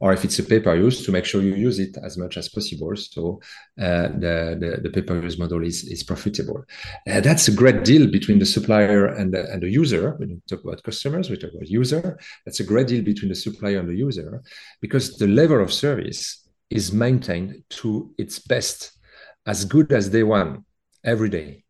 Or 0.00 0.12
if 0.12 0.24
it's 0.24 0.38
a 0.40 0.42
pay 0.42 0.60
per 0.60 0.74
use, 0.74 1.04
to 1.04 1.12
make 1.12 1.24
sure 1.24 1.40
you 1.42 1.54
use 1.54 1.78
it 1.78 1.96
as 2.02 2.16
much 2.16 2.36
as 2.36 2.48
possible. 2.48 2.96
So 2.96 3.40
uh, 3.80 4.08
the, 4.22 4.34
the, 4.60 4.70
the 4.82 4.90
pay 4.90 5.02
per 5.02 5.20
use 5.22 5.38
model 5.38 5.62
is, 5.62 5.84
is 5.84 6.02
profitable. 6.02 6.64
Uh, 7.08 7.20
that's 7.20 7.46
a 7.48 7.52
great 7.52 7.84
deal 7.84 8.10
between 8.10 8.38
the 8.38 8.46
supplier 8.46 9.06
and 9.06 9.32
the, 9.34 9.42
and 9.52 9.62
the 9.62 9.70
user. 9.70 10.14
When 10.18 10.30
you 10.30 10.42
talk 10.48 10.64
about 10.64 10.82
customers, 10.82 11.30
we 11.30 11.36
talk 11.36 11.52
about 11.54 11.68
user. 11.68 12.18
That's 12.44 12.60
a 12.60 12.64
great 12.64 12.88
deal 12.88 13.04
between 13.04 13.28
the 13.28 13.36
supplier 13.36 13.78
and 13.78 13.88
the 13.88 13.96
user 13.96 14.42
because 14.80 15.16
the 15.18 15.28
level 15.28 15.62
of 15.62 15.72
service 15.72 16.48
is 16.70 16.92
maintained 16.92 17.62
to 17.68 18.12
its 18.18 18.40
best 18.40 18.95
as 19.46 19.64
good 19.64 19.92
as 19.92 20.08
day 20.08 20.22
one 20.22 20.64
every 21.04 21.28
day. 21.28 21.64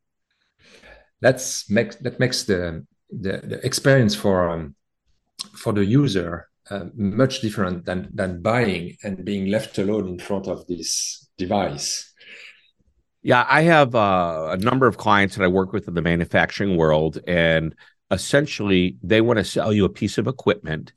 That's 1.20 1.70
makes 1.70 1.96
that 1.96 2.18
makes 2.18 2.44
the 2.44 2.86
the, 3.10 3.40
the 3.44 3.66
experience 3.66 4.14
for 4.14 4.50
um, 4.50 4.74
for 5.54 5.72
the 5.72 5.84
user 5.84 6.48
uh, 6.70 6.86
much 6.94 7.40
different 7.40 7.84
than 7.84 8.08
than 8.12 8.42
buying 8.42 8.96
and 9.02 9.24
being 9.24 9.50
left 9.50 9.78
alone 9.78 10.08
in 10.08 10.18
front 10.18 10.46
of 10.48 10.66
this 10.66 11.28
device. 11.38 12.12
Yeah, 13.22 13.44
I 13.48 13.62
have 13.62 13.94
uh, 13.94 14.48
a 14.52 14.56
number 14.56 14.86
of 14.86 14.98
clients 14.98 15.36
that 15.36 15.44
I 15.44 15.48
work 15.48 15.72
with 15.72 15.88
in 15.88 15.94
the 15.94 16.02
manufacturing 16.02 16.76
world, 16.76 17.18
and 17.26 17.74
essentially 18.10 18.98
they 19.02 19.20
want 19.20 19.38
to 19.38 19.44
sell 19.44 19.72
you 19.72 19.84
a 19.84 19.88
piece 19.88 20.18
of 20.18 20.28
equipment 20.28 20.92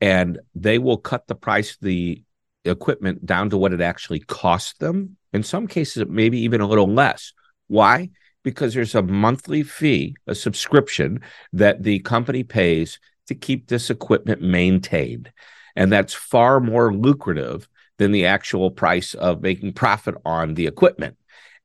and 0.00 0.38
they 0.54 0.78
will 0.78 0.96
cut 0.96 1.26
the 1.26 1.34
price 1.34 1.76
the 1.80 2.22
equipment 2.68 3.24
down 3.26 3.50
to 3.50 3.58
what 3.58 3.72
it 3.72 3.80
actually 3.80 4.20
cost 4.20 4.78
them. 4.80 5.16
In 5.32 5.42
some 5.42 5.66
cases, 5.66 6.04
maybe 6.08 6.40
even 6.40 6.60
a 6.60 6.66
little 6.66 6.92
less. 6.92 7.32
Why? 7.66 8.10
Because 8.42 8.74
there's 8.74 8.94
a 8.94 9.02
monthly 9.02 9.62
fee, 9.62 10.16
a 10.26 10.34
subscription 10.34 11.20
that 11.52 11.82
the 11.82 11.98
company 12.00 12.44
pays 12.44 12.98
to 13.26 13.34
keep 13.34 13.68
this 13.68 13.90
equipment 13.90 14.40
maintained. 14.40 15.32
And 15.76 15.92
that's 15.92 16.14
far 16.14 16.60
more 16.60 16.92
lucrative 16.94 17.68
than 17.98 18.12
the 18.12 18.26
actual 18.26 18.70
price 18.70 19.14
of 19.14 19.42
making 19.42 19.74
profit 19.74 20.14
on 20.24 20.54
the 20.54 20.66
equipment. 20.66 21.16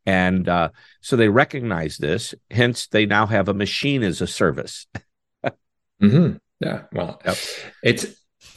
And 0.05 0.49
uh, 0.49 0.69
so 1.01 1.15
they 1.15 1.29
recognize 1.29 1.97
this. 1.97 2.35
Hence, 2.51 2.87
they 2.87 3.05
now 3.05 3.25
have 3.25 3.47
a 3.47 3.53
machine 3.53 4.03
as 4.03 4.21
a 4.21 4.27
service. 4.27 4.87
mm-hmm. 6.01 6.33
Yeah. 6.59 6.83
Well, 6.91 7.21
yep. 7.25 7.37
it's 7.83 8.05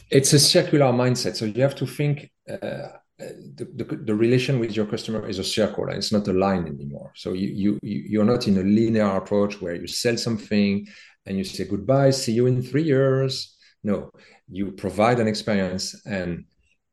it's 0.09 0.33
a 0.33 0.39
circular 0.39 0.91
mindset. 0.91 1.35
So 1.35 1.45
you 1.45 1.61
have 1.61 1.75
to 1.75 1.85
think 1.85 2.29
uh, 2.49 2.89
the, 3.19 3.67
the, 3.75 3.83
the, 3.83 4.15
relation 4.15 4.59
with 4.59 4.75
your 4.75 4.85
customer 4.85 5.27
is 5.27 5.39
a 5.39 5.43
circle 5.43 5.85
and 5.85 5.97
it's 5.97 6.11
not 6.11 6.27
a 6.27 6.33
line 6.33 6.67
anymore. 6.67 7.11
So 7.15 7.33
you, 7.33 7.47
you, 7.47 7.79
you're 7.81 8.25
not 8.25 8.47
in 8.47 8.57
a 8.57 8.63
linear 8.63 9.17
approach 9.17 9.59
where 9.61 9.75
you 9.75 9.87
sell 9.87 10.17
something 10.17 10.87
and 11.25 11.37
you 11.37 11.43
say 11.43 11.65
goodbye, 11.65 12.11
see 12.11 12.33
you 12.33 12.45
in 12.45 12.61
three 12.61 12.83
years. 12.83 13.57
No, 13.83 14.11
you 14.49 14.71
provide 14.71 15.19
an 15.19 15.27
experience 15.27 15.99
and 16.05 16.45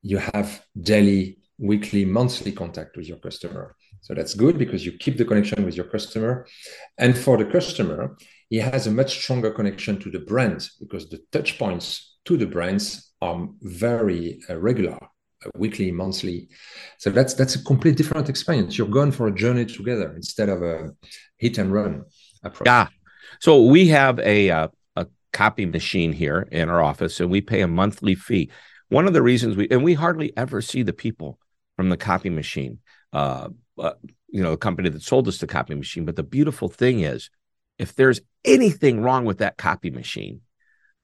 you 0.02 0.18
have 0.18 0.64
daily, 0.80 1.38
weekly, 1.58 2.04
monthly 2.04 2.52
contact 2.52 2.96
with 2.96 3.06
your 3.06 3.18
customer. 3.18 3.76
So 4.00 4.14
that's 4.14 4.34
good 4.34 4.58
because 4.58 4.84
you 4.84 4.92
keep 4.92 5.18
the 5.18 5.24
connection 5.24 5.64
with 5.64 5.76
your 5.76 5.86
customer. 5.86 6.46
And 6.98 7.16
for 7.16 7.36
the 7.36 7.46
customer, 7.46 8.16
he 8.48 8.58
has 8.58 8.86
a 8.86 8.90
much 8.90 9.18
stronger 9.18 9.50
connection 9.50 9.98
to 10.00 10.10
the 10.10 10.20
brand 10.20 10.68
because 10.80 11.08
the 11.08 11.20
touch 11.32 11.58
points 11.58 12.13
to 12.24 12.36
the 12.36 12.46
brands 12.46 13.12
are 13.20 13.48
very 13.62 14.40
uh, 14.48 14.56
regular 14.56 14.94
uh, 14.94 15.50
weekly 15.56 15.90
monthly. 15.90 16.48
So 16.98 17.10
that's 17.10 17.34
that's 17.34 17.54
a 17.54 17.64
complete 17.64 17.96
different 17.96 18.28
experience. 18.28 18.76
You're 18.76 18.88
going 18.88 19.12
for 19.12 19.28
a 19.28 19.34
journey 19.34 19.66
together 19.66 20.12
instead 20.14 20.48
of 20.48 20.62
a 20.62 20.90
hit 21.38 21.58
and 21.58 21.72
run 21.72 22.04
approach. 22.42 22.66
Yeah. 22.66 22.88
So 23.40 23.64
we 23.64 23.88
have 23.88 24.18
a 24.20 24.50
uh, 24.50 24.68
a 24.96 25.06
copy 25.32 25.66
machine 25.66 26.12
here 26.12 26.48
in 26.50 26.68
our 26.68 26.82
office 26.82 27.20
and 27.20 27.30
we 27.30 27.40
pay 27.40 27.60
a 27.60 27.68
monthly 27.68 28.14
fee. 28.14 28.50
One 28.88 29.06
of 29.06 29.12
the 29.12 29.22
reasons 29.22 29.56
we 29.56 29.68
and 29.70 29.82
we 29.82 29.94
hardly 29.94 30.32
ever 30.36 30.60
see 30.60 30.82
the 30.82 30.92
people 30.92 31.38
from 31.76 31.88
the 31.88 31.96
copy 31.96 32.30
machine. 32.30 32.78
Uh, 33.12 33.48
uh 33.78 33.92
you 34.34 34.42
know 34.42 34.50
the 34.50 34.56
company 34.56 34.88
that 34.88 35.00
sold 35.00 35.28
us 35.28 35.38
the 35.38 35.46
copy 35.46 35.76
machine 35.76 36.04
but 36.04 36.16
the 36.16 36.22
beautiful 36.24 36.68
thing 36.68 37.00
is 37.00 37.30
if 37.78 37.94
there's 37.94 38.20
anything 38.44 39.00
wrong 39.00 39.24
with 39.24 39.38
that 39.38 39.56
copy 39.56 39.90
machine 39.90 40.40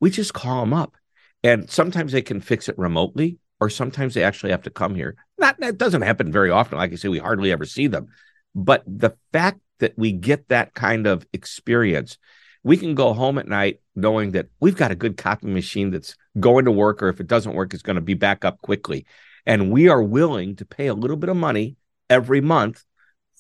we 0.01 0.11
just 0.11 0.35
call 0.35 0.61
them 0.61 0.75
up 0.75 0.97
and 1.43 1.71
sometimes 1.71 2.13
they 2.13 2.23
can 2.23 2.41
fix 2.41 2.69
it 2.69 2.79
remotely, 2.79 3.39
or 3.61 3.71
sometimes 3.71 4.15
they 4.15 4.23
actually 4.23 4.51
have 4.51 4.63
to 4.63 4.71
come 4.71 4.95
here. 4.95 5.17
Not 5.39 5.61
that 5.61 5.79
doesn't 5.79 6.03
happen 6.03 6.33
very 6.33 6.51
often. 6.51 6.79
Like 6.79 6.93
I 6.93 6.97
say, 6.97 7.09
we 7.09 7.19
hardly 7.19 7.53
ever 7.53 7.65
see 7.65 7.87
them. 7.87 8.09
But 8.55 8.83
the 8.87 9.17
fact 9.33 9.61
that 9.79 9.95
we 9.97 10.13
get 10.13 10.49
that 10.49 10.75
kind 10.75 11.07
of 11.07 11.27
experience, 11.33 12.19
we 12.63 12.77
can 12.77 12.95
go 12.95 13.13
home 13.13 13.39
at 13.39 13.49
night 13.49 13.81
knowing 13.95 14.33
that 14.33 14.49
we've 14.61 14.77
got 14.77 14.91
a 14.91 14.97
good 14.97 15.17
copy 15.17 15.47
machine 15.47 15.91
that's 15.91 16.17
going 16.39 16.65
to 16.65 16.71
work, 16.71 17.03
or 17.03 17.09
if 17.09 17.21
it 17.21 17.27
doesn't 17.27 17.55
work, 17.55 17.75
it's 17.75 17.83
going 17.83 17.97
to 17.97 18.03
be 18.03 18.15
back 18.15 18.45
up 18.45 18.61
quickly. 18.63 19.07
And 19.47 19.71
we 19.71 19.89
are 19.89 20.03
willing 20.03 20.57
to 20.57 20.65
pay 20.65 20.87
a 20.87 20.95
little 20.95 21.17
bit 21.17 21.31
of 21.31 21.37
money 21.37 21.77
every 22.09 22.41
month 22.41 22.85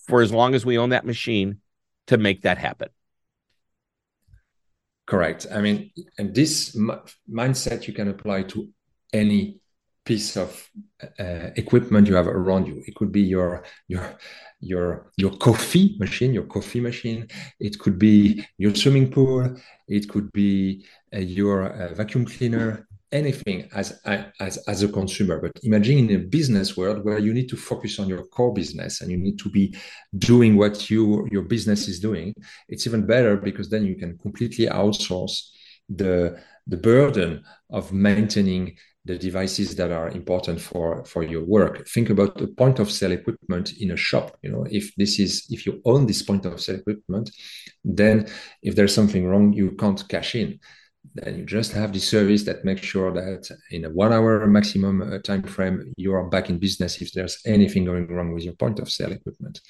for 0.06 0.22
as 0.22 0.32
long 0.32 0.54
as 0.54 0.64
we 0.64 0.78
own 0.78 0.90
that 0.90 1.06
machine 1.06 1.58
to 2.06 2.18
make 2.18 2.42
that 2.42 2.58
happen. 2.58 2.88
Correct. 5.11 5.46
I 5.53 5.61
mean, 5.61 5.90
and 6.18 6.33
this 6.35 6.77
m- 6.77 7.01
mindset 7.29 7.88
you 7.88 7.92
can 7.92 8.09
apply 8.09 8.44
to 8.53 8.68
any 9.12 9.61
piece 10.05 10.37
of 10.37 10.70
uh, 11.18 11.51
equipment 11.57 12.07
you 12.07 12.14
have 12.14 12.29
around 12.29 12.68
you. 12.68 12.83
It 12.87 12.94
could 12.94 13.11
be 13.11 13.23
your 13.23 13.64
your 13.88 14.07
your 14.61 15.11
your 15.16 15.33
coffee 15.37 15.96
machine, 15.99 16.33
your 16.33 16.46
coffee 16.46 16.81
machine. 16.81 17.27
It 17.59 17.81
could 17.81 17.99
be 17.99 18.44
your 18.57 18.73
swimming 18.77 19.11
pool. 19.11 19.57
It 19.88 20.09
could 20.09 20.31
be 20.33 20.87
uh, 21.12 21.18
your 21.18 21.57
uh, 21.73 21.94
vacuum 21.94 22.25
cleaner 22.25 22.87
anything 23.12 23.68
as, 23.75 24.01
as 24.05 24.57
as 24.68 24.83
a 24.83 24.88
consumer 24.88 25.40
but 25.40 25.53
imagine 25.64 25.99
in 25.99 26.14
a 26.14 26.18
business 26.18 26.77
world 26.77 27.05
where 27.05 27.18
you 27.18 27.33
need 27.35 27.49
to 27.49 27.57
focus 27.57 27.99
on 27.99 28.09
your 28.09 28.25
core 28.25 28.53
business 28.53 29.01
and 29.01 29.11
you 29.11 29.16
need 29.16 29.38
to 29.38 29.51
be 29.51 29.75
doing 30.16 30.57
what 30.57 30.90
you 30.90 31.27
your 31.31 31.42
business 31.42 31.88
is 31.88 31.99
doing 31.99 32.33
it's 32.68 32.87
even 32.87 33.07
better 33.07 33.37
because 33.37 33.68
then 33.68 33.85
you 33.85 33.96
can 33.96 34.16
completely 34.18 34.66
outsource 34.66 35.49
the 35.88 36.40
the 36.66 36.77
burden 36.77 37.42
of 37.70 37.92
maintaining 37.92 38.77
the 39.05 39.18
devices 39.18 39.75
that 39.77 39.90
are 39.90 40.11
important 40.11 40.61
for 40.61 41.05
for 41.05 41.23
your 41.23 41.42
work. 41.42 41.88
Think 41.88 42.11
about 42.11 42.37
the 42.37 42.49
point 42.49 42.79
of 42.79 42.90
sale 42.90 43.12
equipment 43.12 43.73
in 43.81 43.90
a 43.92 43.96
shop 43.96 44.37
you 44.42 44.51
know 44.53 44.66
if 44.70 44.94
this 44.96 45.18
is 45.18 45.46
if 45.51 45.66
you 45.66 45.81
own 45.85 46.07
this 46.07 46.23
point 46.23 46.44
of 46.44 46.61
sale 46.61 46.77
equipment 46.77 47.31
then 47.83 48.27
if 48.62 48.77
there's 48.77 48.94
something 48.94 49.27
wrong 49.27 49.53
you 49.53 49.73
can't 49.73 50.07
cash 50.09 50.35
in 50.35 50.61
then 51.14 51.38
you 51.38 51.44
just 51.44 51.72
have 51.72 51.92
the 51.92 51.98
service 51.98 52.44
that 52.44 52.64
makes 52.64 52.82
sure 52.82 53.12
that 53.12 53.50
in 53.70 53.84
a 53.84 53.90
one 53.90 54.12
hour 54.12 54.46
maximum 54.46 55.00
uh, 55.02 55.18
time 55.18 55.42
frame 55.42 55.92
you 55.96 56.12
are 56.14 56.28
back 56.28 56.50
in 56.50 56.58
business 56.58 57.00
if 57.00 57.12
there's 57.12 57.38
anything 57.46 57.84
going 57.84 58.06
wrong 58.06 58.32
with 58.32 58.44
your 58.44 58.54
point 58.54 58.78
of 58.78 58.90
sale 58.90 59.12
equipment 59.12 59.60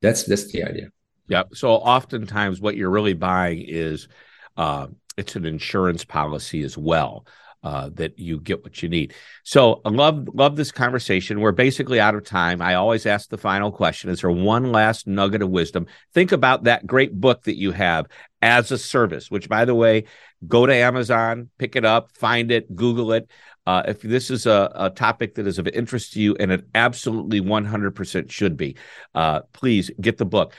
that's 0.00 0.24
that's 0.24 0.50
the 0.52 0.62
idea 0.62 0.88
yeah 1.28 1.42
so 1.52 1.72
oftentimes 1.72 2.60
what 2.60 2.76
you're 2.76 2.90
really 2.90 3.14
buying 3.14 3.62
is 3.66 4.08
uh, 4.56 4.86
it's 5.16 5.36
an 5.36 5.44
insurance 5.44 6.04
policy 6.04 6.62
as 6.62 6.78
well 6.78 7.26
uh, 7.66 7.90
that 7.94 8.16
you 8.16 8.38
get 8.38 8.62
what 8.62 8.80
you 8.80 8.88
need. 8.88 9.12
So 9.42 9.80
I 9.84 9.88
love 9.88 10.28
love 10.32 10.54
this 10.54 10.70
conversation. 10.70 11.40
We're 11.40 11.50
basically 11.50 11.98
out 11.98 12.14
of 12.14 12.24
time. 12.24 12.62
I 12.62 12.74
always 12.74 13.06
ask 13.06 13.28
the 13.28 13.38
final 13.38 13.72
question: 13.72 14.08
Is 14.08 14.20
there 14.20 14.30
one 14.30 14.70
last 14.70 15.08
nugget 15.08 15.42
of 15.42 15.50
wisdom? 15.50 15.86
Think 16.14 16.30
about 16.30 16.64
that 16.64 16.86
great 16.86 17.12
book 17.20 17.42
that 17.42 17.56
you 17.56 17.72
have 17.72 18.06
as 18.46 18.70
a 18.70 18.78
service. 18.78 19.30
Which, 19.30 19.48
by 19.48 19.64
the 19.64 19.74
way, 19.74 20.04
go 20.46 20.64
to 20.66 20.74
Amazon, 20.74 21.50
pick 21.58 21.74
it 21.74 21.84
up, 21.84 22.12
find 22.12 22.50
it, 22.50 22.74
Google 22.74 23.12
it. 23.12 23.28
Uh, 23.66 23.82
if 23.88 24.00
this 24.00 24.30
is 24.30 24.46
a, 24.46 24.70
a, 24.76 24.90
topic 24.90 25.34
that 25.34 25.46
is 25.46 25.58
of 25.58 25.66
interest 25.66 26.12
to 26.12 26.20
you, 26.20 26.36
and 26.38 26.52
it 26.52 26.64
absolutely 26.72 27.40
100% 27.40 28.30
should 28.30 28.56
be, 28.56 28.76
uh, 29.16 29.40
please 29.52 29.90
get 30.00 30.16
the 30.18 30.24
book. 30.24 30.54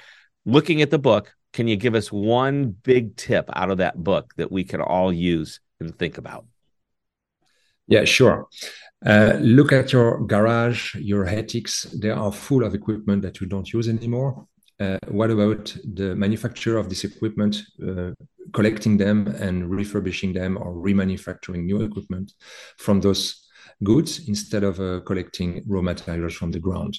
Looking 0.46 0.82
at 0.82 0.92
the 0.92 1.00
book, 1.00 1.34
can 1.54 1.70
you 1.70 1.78
give 1.78 1.96
us 1.96 2.12
one 2.12 2.76
big 2.84 3.16
tip 3.16 3.50
out 3.54 3.72
of 3.72 3.78
that 3.78 3.96
book 4.04 4.34
that 4.36 4.52
we 4.52 4.66
can 4.66 4.82
all 4.82 5.14
use 5.14 5.62
and 5.80 5.98
think 5.98 6.18
about? 6.18 6.46
Yeah, 7.88 8.04
sure. 8.04 8.48
Uh, 9.06 9.38
look 9.40 9.72
at 9.72 9.94
your 9.94 10.26
garage, 10.26 10.96
your 10.96 11.26
attics. 11.26 11.84
They 11.84 12.10
are 12.10 12.34
full 12.34 12.66
of 12.66 12.76
equipment 12.76 13.22
that 13.22 13.40
you 13.40 13.48
don't 13.48 13.72
use 13.72 13.88
anymore. 13.88 14.48
Uh, 14.80 15.00
what 15.08 15.32
about 15.32 15.76
the 15.96 16.16
manufacturer 16.16 16.78
of 16.78 16.90
this 16.90 17.04
equipment, 17.04 17.64
uh, 17.88 18.12
collecting 18.54 18.98
them 18.98 19.28
and 19.40 19.70
refurbishing 19.70 20.34
them 20.34 20.58
or 20.58 20.74
remanufacturing 20.74 21.64
new 21.64 21.82
equipment 21.82 22.34
from 22.78 23.02
those 23.02 23.48
goods 23.84 24.28
instead 24.28 24.64
of 24.64 24.80
uh, 24.80 25.00
collecting 25.02 25.64
raw 25.68 25.82
materials 25.82 26.36
from 26.36 26.52
the 26.52 26.60
ground? 26.60 26.98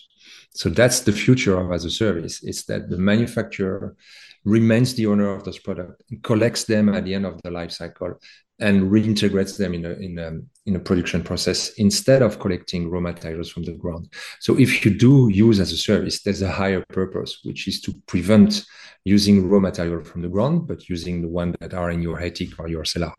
So 0.50 0.68
that's 0.70 1.00
the 1.00 1.12
future 1.12 1.56
of 1.58 1.70
as 1.70 1.84
a 1.84 1.90
service. 1.90 2.42
It's 2.42 2.64
that 2.64 2.90
the 2.90 2.98
manufacturer 2.98 3.96
remains 4.44 4.94
the 4.94 5.06
owner 5.06 5.32
of 5.32 5.44
those 5.44 5.58
products, 5.58 6.02
collects 6.22 6.64
them 6.64 6.88
at 6.88 7.04
the 7.04 7.14
end 7.14 7.26
of 7.26 7.40
the 7.42 7.50
life 7.50 7.70
cycle, 7.70 8.18
and 8.58 8.90
reintegrates 8.90 9.56
them 9.56 9.74
in 9.74 9.84
a, 9.84 9.90
in 9.92 10.18
a, 10.18 10.30
in 10.68 10.76
a 10.76 10.78
production 10.78 11.22
process 11.22 11.70
instead 11.86 12.20
of 12.20 12.38
collecting 12.38 12.90
raw 12.90 13.00
materials 13.00 13.50
from 13.50 13.64
the 13.64 13.72
ground. 13.72 14.12
So 14.38 14.58
if 14.58 14.84
you 14.84 14.90
do 15.06 15.28
use 15.32 15.58
as 15.60 15.72
a 15.72 15.78
service, 15.78 16.22
there's 16.22 16.42
a 16.42 16.50
higher 16.50 16.84
purpose, 16.90 17.40
which 17.42 17.66
is 17.66 17.80
to 17.80 17.94
prevent 18.06 18.64
using 19.04 19.48
raw 19.48 19.60
material 19.60 20.04
from 20.04 20.20
the 20.20 20.28
ground, 20.28 20.68
but 20.68 20.88
using 20.88 21.22
the 21.22 21.28
one 21.28 21.54
that 21.60 21.72
are 21.72 21.90
in 21.90 22.02
your 22.02 22.20
attic 22.20 22.50
or 22.58 22.68
your 22.68 22.84
cellar. 22.84 23.14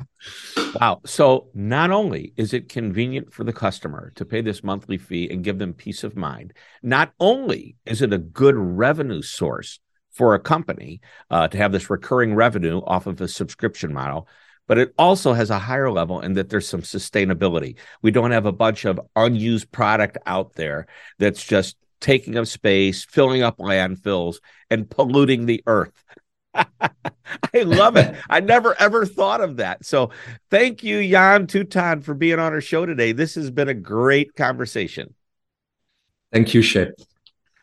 Wow. 0.79 1.01
So 1.05 1.49
not 1.55 1.89
only 1.89 2.33
is 2.37 2.53
it 2.53 2.69
convenient 2.69 3.33
for 3.33 3.43
the 3.43 3.53
customer 3.65 4.11
to 4.15 4.25
pay 4.25 4.41
this 4.41 4.63
monthly 4.63 4.99
fee 4.99 5.27
and 5.31 5.43
give 5.43 5.57
them 5.57 5.73
peace 5.73 6.03
of 6.03 6.15
mind, 6.15 6.53
not 6.83 7.13
only 7.19 7.75
is 7.85 8.03
it 8.03 8.13
a 8.13 8.19
good 8.19 8.55
revenue 8.55 9.23
source 9.23 9.79
for 10.11 10.35
a 10.35 10.39
company 10.39 11.01
uh, 11.31 11.47
to 11.47 11.57
have 11.57 11.71
this 11.71 11.89
recurring 11.89 12.35
revenue 12.35 12.81
off 12.85 13.07
of 13.07 13.19
a 13.21 13.27
subscription 13.27 13.91
model, 13.91 14.27
but 14.69 14.77
it 14.77 14.93
also 14.99 15.33
has 15.33 15.49
a 15.49 15.57
higher 15.57 15.91
level 15.91 16.21
in 16.21 16.33
that 16.33 16.49
there's 16.49 16.67
some 16.67 16.83
sustainability. 16.83 17.75
We 18.03 18.11
don't 18.11 18.29
have 18.29 18.45
a 18.45 18.51
bunch 18.51 18.85
of 18.85 19.01
unused 19.15 19.71
product 19.71 20.19
out 20.27 20.53
there 20.53 20.85
that's 21.17 21.43
just 21.43 21.75
taking 21.99 22.37
up 22.37 22.45
space, 22.45 23.03
filling 23.03 23.41
up 23.41 23.57
landfills, 23.57 24.35
and 24.69 24.87
polluting 24.87 25.47
the 25.47 25.63
earth. 25.65 26.03
I 26.53 26.69
love 27.55 27.97
it. 27.97 28.15
I 28.29 28.41
never 28.41 28.79
ever 28.79 29.07
thought 29.07 29.41
of 29.41 29.57
that. 29.57 29.85
So 29.85 30.11
thank 30.51 30.83
you, 30.83 30.97
Yann 30.97 31.47
Toutant, 31.47 32.03
for 32.03 32.13
being 32.13 32.37
on 32.37 32.53
our 32.53 32.61
show 32.61 32.85
today. 32.85 33.11
This 33.11 33.33
has 33.35 33.49
been 33.49 33.69
a 33.69 33.73
great 33.73 34.35
conversation. 34.35 35.15
Thank 36.31 36.53
you, 36.53 36.61
Shep. 36.61 36.93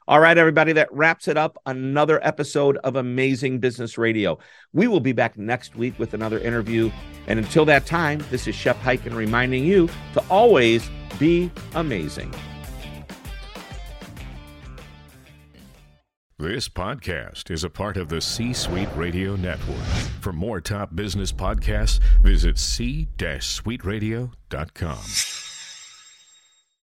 All 0.09 0.21
right, 0.21 0.39
everybody, 0.39 0.73
that 0.75 0.93
wraps 0.93 1.27
it 1.27 1.37
up. 1.37 1.61
Another 1.67 2.25
episode 2.25 2.77
of 2.79 2.95
Amazing 2.95 3.59
Business 3.59 3.99
Radio. 3.99 4.39
We 4.73 4.87
will 4.87 5.01
be 5.01 5.11
back 5.11 5.37
next 5.37 5.75
week 5.75 5.99
with 5.99 6.15
another 6.15 6.39
interview. 6.39 6.93
And 7.27 7.41
until 7.41 7.65
that 7.65 7.87
time, 7.87 8.25
this 8.31 8.47
is 8.47 8.55
Shep 8.55 8.81
Hyken 8.83 9.17
reminding 9.17 9.65
you 9.65 9.89
to 10.13 10.23
always 10.31 10.89
be 11.19 11.51
amazing. 11.75 12.33
This 16.39 16.69
podcast 16.69 17.51
is 17.51 17.65
a 17.65 17.71
part 17.71 17.97
of 17.97 18.09
the 18.09 18.21
C 18.21 18.53
Suite 18.53 18.91
Radio 18.95 19.35
Network. 19.35 19.83
For 20.21 20.33
more 20.33 20.61
top 20.61 20.95
business 20.95 21.33
podcasts, 21.33 21.99
visit 22.23 22.59
c-suiteradio.com. 22.59 25.46